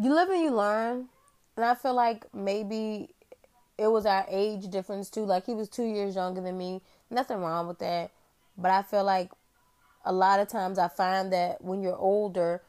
you 0.00 0.14
live 0.14 0.28
and 0.28 0.42
you 0.42 0.50
learn, 0.50 1.08
and 1.56 1.64
I 1.64 1.74
feel 1.74 1.94
like 1.94 2.32
maybe 2.34 3.10
it 3.78 3.88
was 3.88 4.06
our 4.06 4.26
age 4.28 4.68
difference 4.68 5.10
too. 5.10 5.24
Like 5.24 5.46
he 5.46 5.54
was 5.54 5.68
two 5.68 5.84
years 5.84 6.14
younger 6.14 6.40
than 6.40 6.56
me. 6.56 6.82
Nothing 7.10 7.38
wrong 7.38 7.68
with 7.68 7.78
that, 7.80 8.10
but 8.56 8.70
I 8.70 8.82
feel 8.82 9.04
like 9.04 9.30
a 10.04 10.12
lot 10.12 10.40
of 10.40 10.48
times 10.48 10.78
I 10.78 10.88
find 10.88 11.32
that 11.32 11.62
when 11.62 11.82
you're 11.82 11.96
older, 11.96 12.62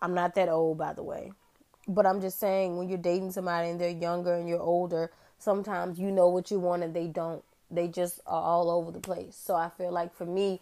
I'm 0.00 0.14
not 0.14 0.34
that 0.34 0.48
old, 0.48 0.78
by 0.78 0.92
the 0.92 1.02
way, 1.02 1.32
but 1.86 2.06
I'm 2.06 2.20
just 2.20 2.38
saying 2.40 2.76
when 2.76 2.88
you're 2.88 2.98
dating 2.98 3.32
somebody 3.32 3.68
and 3.68 3.80
they're 3.80 3.90
younger 3.90 4.34
and 4.34 4.48
you're 4.48 4.60
older, 4.60 5.10
sometimes 5.38 5.98
you 5.98 6.10
know 6.10 6.28
what 6.28 6.50
you 6.50 6.58
want 6.58 6.82
and 6.82 6.94
they 6.94 7.06
don't. 7.06 7.44
They 7.70 7.88
just 7.88 8.20
are 8.26 8.42
all 8.42 8.70
over 8.70 8.90
the 8.90 9.00
place. 9.00 9.36
So 9.42 9.54
I 9.54 9.70
feel 9.70 9.90
like 9.92 10.14
for 10.14 10.26
me, 10.26 10.60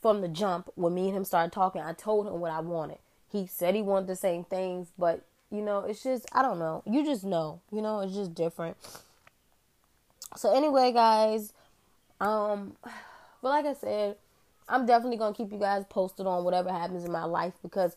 from 0.00 0.20
the 0.20 0.28
jump, 0.28 0.70
when 0.74 0.94
me 0.94 1.08
and 1.08 1.16
him 1.16 1.24
started 1.24 1.52
talking, 1.52 1.82
I 1.82 1.92
told 1.92 2.26
him 2.26 2.40
what 2.40 2.52
I 2.52 2.60
wanted. 2.60 2.98
He 3.30 3.46
said 3.46 3.74
he 3.74 3.82
wanted 3.82 4.08
the 4.08 4.16
same 4.16 4.44
things, 4.44 4.88
but 4.98 5.24
you 5.50 5.62
know, 5.62 5.80
it's 5.80 6.02
just 6.02 6.26
I 6.32 6.42
don't 6.42 6.58
know. 6.58 6.82
You 6.86 7.04
just 7.04 7.24
know, 7.24 7.60
you 7.72 7.82
know, 7.82 8.00
it's 8.00 8.14
just 8.14 8.34
different. 8.34 8.76
So 10.36 10.54
anyway, 10.54 10.92
guys, 10.92 11.52
um, 12.20 12.76
but 13.42 13.48
like 13.48 13.66
I 13.66 13.74
said, 13.74 14.16
I'm 14.68 14.86
definitely 14.86 15.18
to 15.18 15.32
keep 15.32 15.52
you 15.52 15.58
guys 15.58 15.84
posted 15.88 16.26
on 16.26 16.44
whatever 16.44 16.70
happens 16.70 17.04
in 17.04 17.10
my 17.10 17.24
life 17.24 17.54
because 17.62 17.96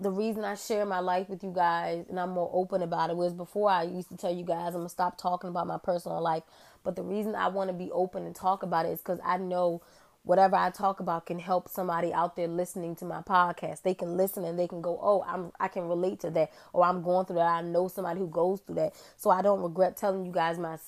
the 0.00 0.10
reason 0.10 0.44
I 0.44 0.56
share 0.56 0.84
my 0.84 0.98
life 0.98 1.28
with 1.28 1.44
you 1.44 1.52
guys 1.54 2.06
and 2.08 2.18
I'm 2.18 2.30
more 2.30 2.50
open 2.52 2.82
about 2.82 3.10
it 3.10 3.16
was 3.16 3.32
before 3.32 3.70
I 3.70 3.84
used 3.84 4.08
to 4.08 4.16
tell 4.16 4.34
you 4.34 4.44
guys 4.44 4.74
I'm 4.74 4.82
to 4.82 4.88
stop 4.88 5.16
talking 5.16 5.48
about 5.48 5.68
my 5.68 5.78
personal 5.78 6.20
life. 6.20 6.42
But 6.82 6.96
the 6.96 7.02
reason 7.02 7.34
I 7.34 7.48
want 7.48 7.70
to 7.70 7.74
be 7.74 7.90
open 7.92 8.26
and 8.26 8.34
talk 8.34 8.62
about 8.62 8.86
it 8.86 8.90
is 8.90 8.98
because 8.98 9.20
I 9.24 9.38
know 9.38 9.82
whatever 10.24 10.56
I 10.56 10.70
talk 10.70 11.00
about 11.00 11.26
can 11.26 11.38
help 11.38 11.68
somebody 11.68 12.12
out 12.12 12.34
there 12.34 12.48
listening 12.48 12.96
to 12.96 13.04
my 13.04 13.20
podcast. 13.20 13.82
They 13.82 13.94
can 13.94 14.16
listen 14.16 14.44
and 14.44 14.58
they 14.58 14.66
can 14.66 14.80
go, 14.80 14.98
"Oh, 15.00 15.22
I'm 15.26 15.52
I 15.60 15.68
can 15.68 15.88
relate 15.88 16.20
to 16.20 16.30
that," 16.30 16.50
or 16.72 16.84
"I'm 16.84 17.02
going 17.02 17.26
through 17.26 17.36
that." 17.36 17.46
I 17.46 17.60
know 17.62 17.88
somebody 17.88 18.20
who 18.20 18.26
goes 18.26 18.60
through 18.60 18.76
that, 18.76 18.94
so 19.16 19.30
I 19.30 19.42
don't 19.42 19.62
regret 19.62 19.96
telling 19.96 20.26
you 20.26 20.32
guys 20.32 20.58
my 20.58 20.78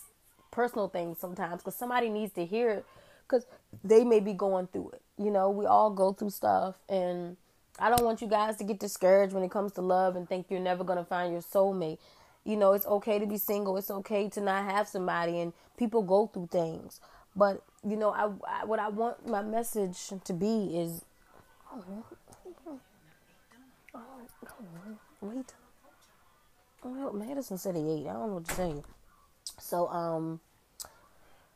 personal 0.51 0.89
things 0.89 1.19
sometimes 1.19 1.63
because 1.63 1.77
somebody 1.77 2.09
needs 2.09 2.33
to 2.33 2.47
hear 2.47 2.71
it 2.71 2.87
because 3.29 3.47
they 3.85 4.05
may 4.05 4.21
be 4.21 4.33
going 4.33 4.67
through 4.69 4.91
it. 4.95 5.03
You 5.19 5.31
know, 5.31 5.51
we 5.51 5.67
all 5.67 5.91
go 5.91 6.13
through 6.13 6.31
stuff, 6.31 6.77
and 6.89 7.37
I 7.79 7.91
don't 7.91 8.05
want 8.05 8.23
you 8.23 8.29
guys 8.29 8.57
to 8.57 8.65
get 8.65 8.81
discouraged 8.81 9.35
when 9.35 9.43
it 9.43 9.51
comes 9.51 9.73
to 9.73 9.83
love 9.83 10.17
and 10.17 10.29
think 10.29 10.47
you're 10.49 10.61
never 10.61 10.85
going 10.85 10.99
to 10.99 11.05
find 11.05 11.33
your 11.33 11.43
soulmate. 11.43 11.99
You 12.45 12.57
know, 12.57 12.73
it's 12.73 12.87
okay 12.87 13.19
to 13.19 13.27
be 13.27 13.39
single, 13.39 13.77
it's 13.77 13.91
okay 13.91 14.29
to 14.31 14.41
not 14.41 14.65
have 14.65 14.89
somebody, 14.89 15.41
and 15.41 15.53
people 15.77 16.03
go 16.03 16.27
through 16.27 16.49
things. 16.51 17.01
But, 17.37 17.63
you 17.87 17.97
know, 17.97 18.11
I, 18.11 18.31
I 18.49 18.65
what 18.65 18.79
I 18.79 18.89
want 18.89 19.27
my 19.29 19.43
message 19.43 19.99
to 20.25 20.33
be 20.33 20.79
is. 20.79 21.05
Oh, 21.71 21.85
wait. 25.21 25.55
Well, 26.83 27.13
Madison 27.13 27.59
said 27.59 27.77
he 27.77 27.83
ate. 27.83 28.07
I 28.07 28.15
don't 28.15 28.29
know 28.29 28.35
what 28.35 28.49
to 28.49 28.55
say. 28.55 28.75
So, 29.59 29.89
um, 29.89 30.41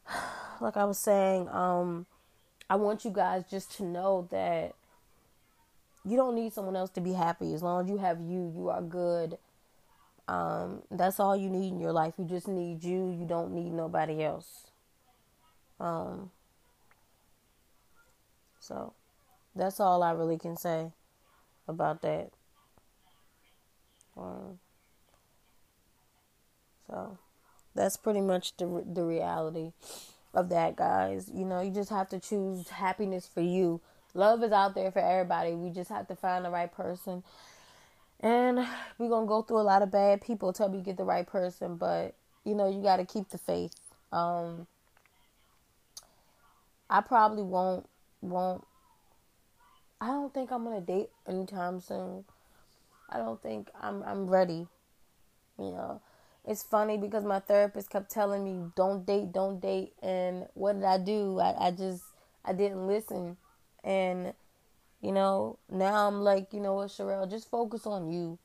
like 0.61 0.77
I 0.77 0.85
was 0.85 0.99
saying, 0.99 1.49
um, 1.49 2.07
I 2.69 2.77
want 2.77 3.05
you 3.05 3.11
guys 3.11 3.45
just 3.51 3.77
to 3.79 3.85
know 3.85 4.29
that 4.31 4.75
you 6.05 6.17
don't 6.17 6.35
need 6.35 6.53
someone 6.53 6.77
else 6.77 6.91
to 6.91 7.01
be 7.01 7.13
happy. 7.13 7.55
As 7.55 7.63
long 7.63 7.85
as 7.85 7.91
you 7.91 7.99
have 7.99 8.21
you, 8.21 8.53
you 8.55 8.69
are 8.69 8.83
good. 8.83 9.39
Um, 10.29 10.83
that's 10.91 11.19
all 11.19 11.37
you 11.37 11.49
need 11.49 11.69
in 11.73 11.81
your 11.81 11.93
life. 11.93 12.15
You 12.19 12.25
just 12.25 12.49
need 12.49 12.85
you. 12.85 13.11
You 13.11 13.27
don't 13.27 13.53
need 13.53 13.73
nobody 13.73 14.23
else. 14.23 14.70
Um, 15.81 16.31
so 18.61 18.93
that's 19.57 19.81
all 19.81 20.03
I 20.03 20.13
really 20.13 20.39
can 20.39 20.57
say 20.57 20.93
about 21.67 22.03
that. 22.03 22.31
Um, 24.17 24.59
so 26.87 27.19
that's 27.75 27.97
pretty 27.97 28.21
much 28.21 28.57
the 28.59 28.85
the 28.93 29.05
reality 29.05 29.73
of 30.35 30.51
that, 30.51 30.77
guys. 30.77 31.31
You 31.33 31.45
know, 31.45 31.61
you 31.61 31.71
just 31.71 31.91
have 31.91 32.09
to 32.11 32.21
choose 32.21 32.69
happiness 32.69 33.27
for 33.27 33.41
you. 33.41 33.81
Love 34.13 34.43
is 34.43 34.53
out 34.53 34.75
there 34.75 34.91
for 34.91 34.99
everybody. 34.99 35.55
We 35.55 35.71
just 35.71 35.91
have 35.91 36.09
to 36.09 36.17
find 36.17 36.45
the 36.45 36.51
right 36.51 36.71
person. 36.71 37.23
And 38.21 38.59
we're 38.99 39.09
going 39.09 39.25
to 39.25 39.29
go 39.29 39.43
through 39.43 39.61
a 39.61 39.63
lot 39.63 39.83
of 39.83 39.91
bad 39.91 40.21
people 40.21 40.53
till 40.53 40.69
we 40.69 40.81
get 40.81 40.99
the 40.99 41.05
right 41.05 41.27
person, 41.27 41.77
but 41.77 42.15
you 42.45 42.55
know, 42.55 42.69
you 42.69 42.83
got 42.83 42.97
to 42.97 43.07
keep 43.07 43.31
the 43.31 43.39
faith. 43.39 43.75
Um 44.13 44.67
I 46.91 47.01
probably 47.01 47.45
won't 47.45 47.89
won't 48.21 48.65
I 50.01 50.09
don't 50.09 50.35
think 50.35 50.51
I'm 50.51 50.65
to 50.65 50.81
date 50.81 51.11
anytime 51.29 51.81
soon. 51.81 52.25
I 53.09 53.19
don't 53.19 53.41
think 53.41 53.69
I'm 53.81 54.03
I'm 54.03 54.27
ready. 54.29 54.67
You 55.59 55.71
know, 55.71 56.01
it's 56.45 56.63
funny 56.63 56.99
because 56.99 57.23
my 57.23 57.39
therapist 57.39 57.91
kept 57.91 58.11
telling 58.11 58.45
me 58.45 58.71
don't 58.75 59.07
date, 59.07 59.33
don't 59.33 59.61
date, 59.61 59.93
and 60.03 60.47
what 60.55 60.75
did 60.75 60.85
I 60.85 60.99
do? 60.99 61.39
I, 61.39 61.69
I 61.69 61.71
just 61.71 62.03
I 62.45 62.55
didn't 62.55 62.87
listen, 62.87 63.37
and 63.85 64.33
you 65.01 65.13
know 65.13 65.59
now 65.71 66.09
I'm 66.09 66.23
like, 66.23 66.53
you 66.53 66.61
know 66.61 66.75
what, 66.75 66.89
Sherelle, 66.89 67.31
just 67.31 67.51
focus 67.51 67.87
on 67.87 68.11
you. 68.11 68.39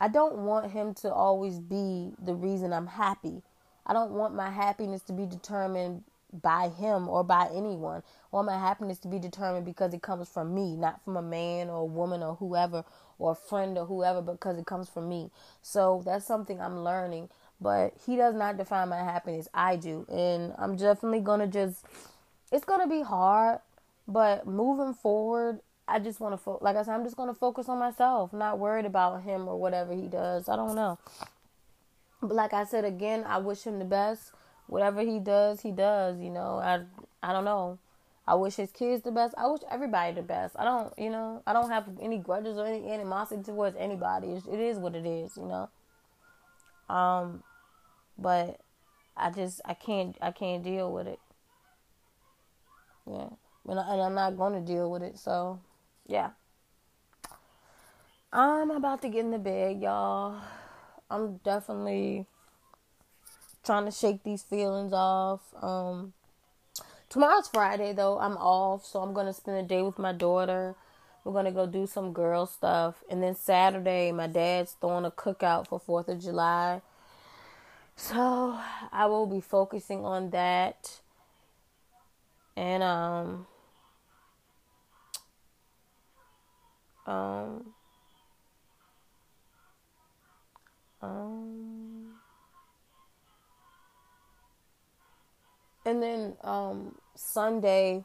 I 0.00 0.08
don't 0.08 0.38
want 0.38 0.70
him 0.72 0.94
to 1.02 1.12
always 1.12 1.58
be 1.58 2.12
the 2.22 2.34
reason 2.34 2.72
I'm 2.72 2.86
happy. 2.86 3.42
I 3.86 3.92
don't 3.92 4.12
want 4.12 4.34
my 4.34 4.50
happiness 4.50 5.02
to 5.02 5.12
be 5.12 5.26
determined 5.26 6.04
by 6.42 6.68
him 6.68 7.08
or 7.08 7.24
by 7.24 7.48
anyone. 7.54 8.02
Want 8.30 8.46
my 8.46 8.58
happiness 8.58 8.98
to 9.00 9.08
be 9.08 9.18
determined 9.18 9.64
because 9.64 9.94
it 9.94 10.02
comes 10.02 10.28
from 10.28 10.54
me, 10.54 10.76
not 10.76 11.04
from 11.04 11.16
a 11.16 11.22
man 11.22 11.68
or 11.68 11.82
a 11.82 11.84
woman 11.84 12.22
or 12.22 12.34
whoever 12.34 12.84
or 13.18 13.32
a 13.32 13.34
friend 13.34 13.78
or 13.78 13.86
whoever, 13.86 14.20
because 14.20 14.58
it 14.58 14.66
comes 14.66 14.88
from 14.88 15.08
me. 15.08 15.30
So 15.62 16.02
that's 16.04 16.26
something 16.26 16.60
I'm 16.60 16.80
learning. 16.80 17.28
But 17.60 17.94
he 18.04 18.16
does 18.16 18.34
not 18.34 18.56
define 18.56 18.88
my 18.88 18.98
happiness. 18.98 19.48
I 19.54 19.76
do. 19.76 20.06
And 20.10 20.52
I'm 20.58 20.76
definitely 20.76 21.20
to 21.40 21.46
just, 21.46 21.84
it's 22.50 22.64
to 22.80 22.88
be 22.88 23.02
hard. 23.02 23.60
But 24.06 24.46
moving 24.46 24.92
forward, 24.92 25.60
I 25.86 25.98
just 25.98 26.20
want 26.20 26.32
to, 26.32 26.36
fo- 26.36 26.58
like 26.60 26.76
I 26.76 26.82
said, 26.82 26.94
I'm 26.94 27.04
just 27.04 27.16
to 27.32 27.38
focus 27.38 27.68
on 27.68 27.78
myself, 27.78 28.32
not 28.32 28.58
worried 28.58 28.86
about 28.86 29.22
him 29.22 29.48
or 29.48 29.58
whatever 29.58 29.94
he 29.94 30.08
does. 30.08 30.48
I 30.48 30.56
don't 30.56 30.74
know. 30.74 30.98
But 32.20 32.34
like 32.34 32.52
I 32.52 32.64
said 32.64 32.84
again, 32.84 33.24
I 33.26 33.38
wish 33.38 33.64
him 33.64 33.78
the 33.78 33.84
best. 33.84 34.32
Whatever 34.66 35.02
he 35.02 35.18
does, 35.18 35.60
he 35.60 35.72
does. 35.72 36.20
You 36.20 36.30
know, 36.30 36.58
I 36.58 36.80
I 37.22 37.32
don't 37.32 37.44
know. 37.44 37.78
I 38.26 38.34
wish 38.36 38.54
his 38.54 38.70
kids 38.70 39.02
the 39.02 39.12
best. 39.12 39.34
I 39.36 39.46
wish 39.46 39.60
everybody 39.70 40.14
the 40.14 40.22
best. 40.22 40.56
I 40.58 40.64
don't, 40.64 40.98
you 40.98 41.10
know, 41.10 41.42
I 41.46 41.52
don't 41.52 41.68
have 41.68 41.86
any 42.00 42.16
grudges 42.16 42.56
or 42.56 42.64
any 42.64 42.90
animosity 42.90 43.42
towards 43.42 43.76
anybody. 43.76 44.28
It's, 44.28 44.46
it 44.46 44.58
is 44.58 44.78
what 44.78 44.94
it 44.94 45.04
is, 45.04 45.36
you 45.36 45.44
know. 45.44 45.68
Um, 46.94 47.42
but 48.16 48.60
I 49.16 49.30
just 49.30 49.60
I 49.64 49.74
can't 49.74 50.16
I 50.22 50.30
can't 50.30 50.62
deal 50.62 50.90
with 50.90 51.06
it. 51.06 51.18
Yeah, 53.06 53.28
and, 53.68 53.78
I, 53.78 53.92
and 53.92 54.00
I'm 54.00 54.14
not 54.14 54.38
going 54.38 54.54
to 54.54 54.72
deal 54.72 54.90
with 54.90 55.02
it. 55.02 55.18
So, 55.18 55.60
yeah. 56.06 56.30
I'm 58.32 58.70
about 58.70 59.02
to 59.02 59.08
get 59.08 59.20
in 59.20 59.30
the 59.30 59.38
bed, 59.38 59.80
y'all. 59.80 60.40
I'm 61.10 61.36
definitely 61.44 62.26
trying 63.64 63.84
to 63.86 63.90
shake 63.90 64.22
these 64.22 64.42
feelings 64.42 64.92
off. 64.92 65.40
Um, 65.62 66.12
tomorrow's 67.08 67.48
Friday 67.48 67.92
though. 67.92 68.18
I'm 68.18 68.36
off, 68.36 68.84
so 68.84 69.00
I'm 69.00 69.12
gonna 69.14 69.32
spend 69.32 69.58
a 69.58 69.62
day 69.62 69.82
with 69.82 69.98
my 69.98 70.12
daughter. 70.12 70.74
We're 71.24 71.32
gonna 71.32 71.52
go 71.52 71.66
do 71.66 71.86
some 71.86 72.12
girl 72.12 72.46
stuff, 72.46 73.02
and 73.10 73.22
then 73.22 73.34
Saturday, 73.34 74.12
my 74.12 74.26
dad's 74.26 74.72
throwing 74.72 75.06
a 75.06 75.10
cookout 75.10 75.68
for 75.68 75.80
Fourth 75.80 76.08
of 76.08 76.20
July. 76.20 76.82
So 77.96 78.58
I 78.92 79.06
will 79.06 79.26
be 79.26 79.40
focusing 79.40 80.04
on 80.04 80.30
that, 80.30 81.00
and 82.56 82.82
um, 82.82 83.46
um, 87.06 87.74
um. 91.00 91.93
And 95.84 96.02
then 96.02 96.34
um, 96.42 96.94
Sunday, 97.14 98.04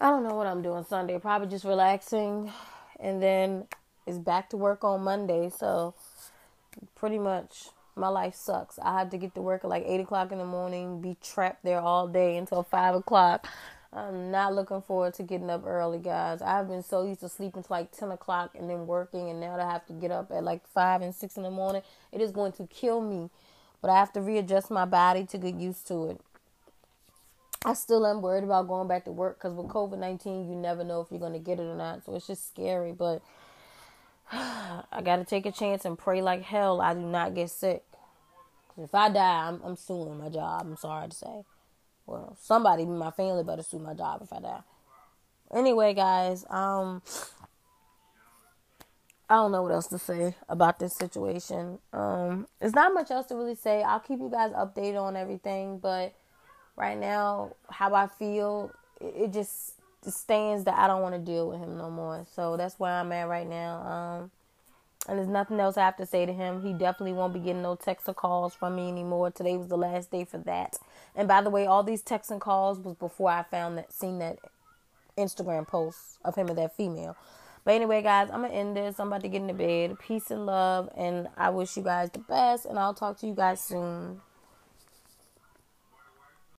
I 0.00 0.10
don't 0.10 0.24
know 0.24 0.34
what 0.34 0.46
I'm 0.46 0.62
doing 0.62 0.84
Sunday. 0.84 1.18
Probably 1.18 1.48
just 1.48 1.64
relaxing. 1.64 2.52
And 2.98 3.22
then 3.22 3.66
it's 4.06 4.18
back 4.18 4.50
to 4.50 4.56
work 4.56 4.84
on 4.84 5.02
Monday. 5.02 5.50
So 5.50 5.94
pretty 6.94 7.18
much 7.18 7.68
my 7.94 8.08
life 8.08 8.34
sucks. 8.34 8.78
I 8.80 8.98
have 8.98 9.10
to 9.10 9.18
get 9.18 9.34
to 9.34 9.42
work 9.42 9.64
at 9.64 9.70
like 9.70 9.84
8 9.86 10.00
o'clock 10.00 10.32
in 10.32 10.38
the 10.38 10.44
morning, 10.44 11.00
be 11.00 11.16
trapped 11.22 11.64
there 11.64 11.80
all 11.80 12.08
day 12.08 12.36
until 12.36 12.62
5 12.62 12.94
o'clock. 12.96 13.46
I'm 13.92 14.30
not 14.30 14.54
looking 14.54 14.80
forward 14.80 15.12
to 15.14 15.22
getting 15.22 15.50
up 15.50 15.64
early, 15.66 15.98
guys. 15.98 16.40
I've 16.40 16.66
been 16.66 16.82
so 16.82 17.04
used 17.04 17.20
to 17.20 17.28
sleeping 17.28 17.62
till 17.62 17.76
like 17.76 17.92
10 17.92 18.10
o'clock 18.10 18.52
and 18.58 18.70
then 18.70 18.86
working, 18.86 19.28
and 19.28 19.38
now 19.38 19.54
I 19.54 19.70
have 19.70 19.86
to 19.86 19.92
get 19.92 20.10
up 20.10 20.30
at 20.30 20.42
like 20.42 20.66
5 20.66 21.02
and 21.02 21.14
6 21.14 21.36
in 21.36 21.42
the 21.42 21.50
morning. 21.50 21.82
It 22.10 22.22
is 22.22 22.32
going 22.32 22.52
to 22.52 22.66
kill 22.66 23.02
me. 23.02 23.28
But 23.82 23.90
I 23.90 23.98
have 23.98 24.12
to 24.14 24.22
readjust 24.22 24.70
my 24.70 24.86
body 24.86 25.26
to 25.26 25.38
get 25.38 25.56
used 25.56 25.86
to 25.88 26.08
it. 26.08 26.20
I 27.64 27.74
still 27.74 28.06
am 28.06 28.22
worried 28.22 28.44
about 28.44 28.66
going 28.66 28.88
back 28.88 29.04
to 29.04 29.12
work 29.12 29.38
because 29.38 29.54
with 29.54 29.68
COVID 29.68 29.98
19, 29.98 30.48
you 30.48 30.56
never 30.56 30.82
know 30.82 31.00
if 31.00 31.08
you're 31.10 31.20
going 31.20 31.32
to 31.32 31.38
get 31.38 31.60
it 31.60 31.62
or 31.62 31.76
not. 31.76 32.04
So 32.04 32.14
it's 32.14 32.26
just 32.26 32.48
scary. 32.48 32.92
But 32.92 33.22
I 34.32 35.00
got 35.04 35.16
to 35.16 35.24
take 35.24 35.46
a 35.46 35.52
chance 35.52 35.84
and 35.84 35.98
pray 35.98 36.22
like 36.22 36.42
hell 36.42 36.80
I 36.80 36.94
do 36.94 37.00
not 37.00 37.34
get 37.34 37.50
sick. 37.50 37.84
If 38.76 38.94
I 38.94 39.10
die, 39.10 39.48
I'm, 39.48 39.60
I'm 39.62 39.76
suing 39.76 40.18
my 40.18 40.28
job. 40.28 40.62
I'm 40.62 40.76
sorry 40.76 41.08
to 41.08 41.14
say. 41.14 41.44
Well, 42.06 42.36
somebody 42.40 42.82
in 42.82 42.98
my 42.98 43.10
family 43.10 43.44
better 43.44 43.62
sue 43.62 43.78
my 43.78 43.94
job 43.94 44.22
if 44.22 44.32
I 44.32 44.40
die. 44.40 44.60
Anyway, 45.54 45.94
guys, 45.94 46.44
um, 46.48 47.02
I 49.28 49.36
don't 49.36 49.52
know 49.52 49.62
what 49.62 49.72
else 49.72 49.86
to 49.88 49.98
say 49.98 50.34
about 50.48 50.78
this 50.78 50.96
situation. 50.96 51.78
Um, 51.92 52.48
there's 52.58 52.74
not 52.74 52.94
much 52.94 53.10
else 53.10 53.26
to 53.26 53.36
really 53.36 53.54
say. 53.54 53.82
I'll 53.82 54.00
keep 54.00 54.18
you 54.18 54.30
guys 54.30 54.52
updated 54.52 55.00
on 55.00 55.16
everything, 55.16 55.78
but 55.78 56.14
right 56.76 56.98
now, 56.98 57.56
how 57.70 57.94
I 57.94 58.06
feel, 58.06 58.72
it, 59.00 59.32
just 59.32 59.74
stands 60.08 60.64
that 60.64 60.78
I 60.78 60.86
don't 60.86 61.02
want 61.02 61.14
to 61.14 61.20
deal 61.20 61.48
with 61.48 61.60
him 61.60 61.76
no 61.76 61.90
more. 61.90 62.26
So 62.34 62.56
that's 62.56 62.78
where 62.78 62.92
I'm 62.92 63.12
at 63.12 63.28
right 63.28 63.48
now. 63.48 63.82
Um, 63.82 64.30
and 65.08 65.18
there's 65.18 65.28
nothing 65.28 65.58
else 65.58 65.76
I 65.76 65.84
have 65.84 65.96
to 65.96 66.06
say 66.06 66.26
to 66.26 66.32
him. 66.32 66.62
He 66.62 66.72
definitely 66.72 67.12
won't 67.12 67.34
be 67.34 67.40
getting 67.40 67.62
no 67.62 67.74
texts 67.74 68.08
or 68.08 68.14
calls 68.14 68.54
from 68.54 68.76
me 68.76 68.88
anymore. 68.88 69.30
Today 69.30 69.56
was 69.56 69.68
the 69.68 69.76
last 69.76 70.10
day 70.10 70.24
for 70.24 70.38
that. 70.38 70.78
And 71.16 71.26
by 71.26 71.42
the 71.42 71.50
way, 71.50 71.66
all 71.66 71.82
these 71.82 72.02
texts 72.02 72.30
and 72.30 72.40
calls 72.40 72.78
was 72.78 72.94
before 72.94 73.30
I 73.30 73.42
found 73.42 73.78
that, 73.78 73.92
seen 73.92 74.18
that 74.20 74.38
Instagram 75.18 75.66
post 75.66 76.18
of 76.24 76.36
him 76.36 76.48
and 76.48 76.58
that 76.58 76.76
female. 76.76 77.16
But 77.64 77.74
anyway, 77.74 78.02
guys, 78.02 78.28
I'm 78.30 78.42
gonna 78.42 78.54
end 78.54 78.76
this. 78.76 78.98
I'm 78.98 79.08
about 79.08 79.22
to 79.22 79.28
get 79.28 79.42
into 79.42 79.54
bed. 79.54 79.98
Peace 80.00 80.30
and 80.30 80.46
love, 80.46 80.88
and 80.96 81.28
I 81.36 81.50
wish 81.50 81.76
you 81.76 81.82
guys 81.82 82.10
the 82.10 82.18
best. 82.18 82.64
And 82.64 82.78
I'll 82.78 82.94
talk 82.94 83.18
to 83.18 83.26
you 83.26 83.34
guys 83.34 83.60
soon. 83.60 84.20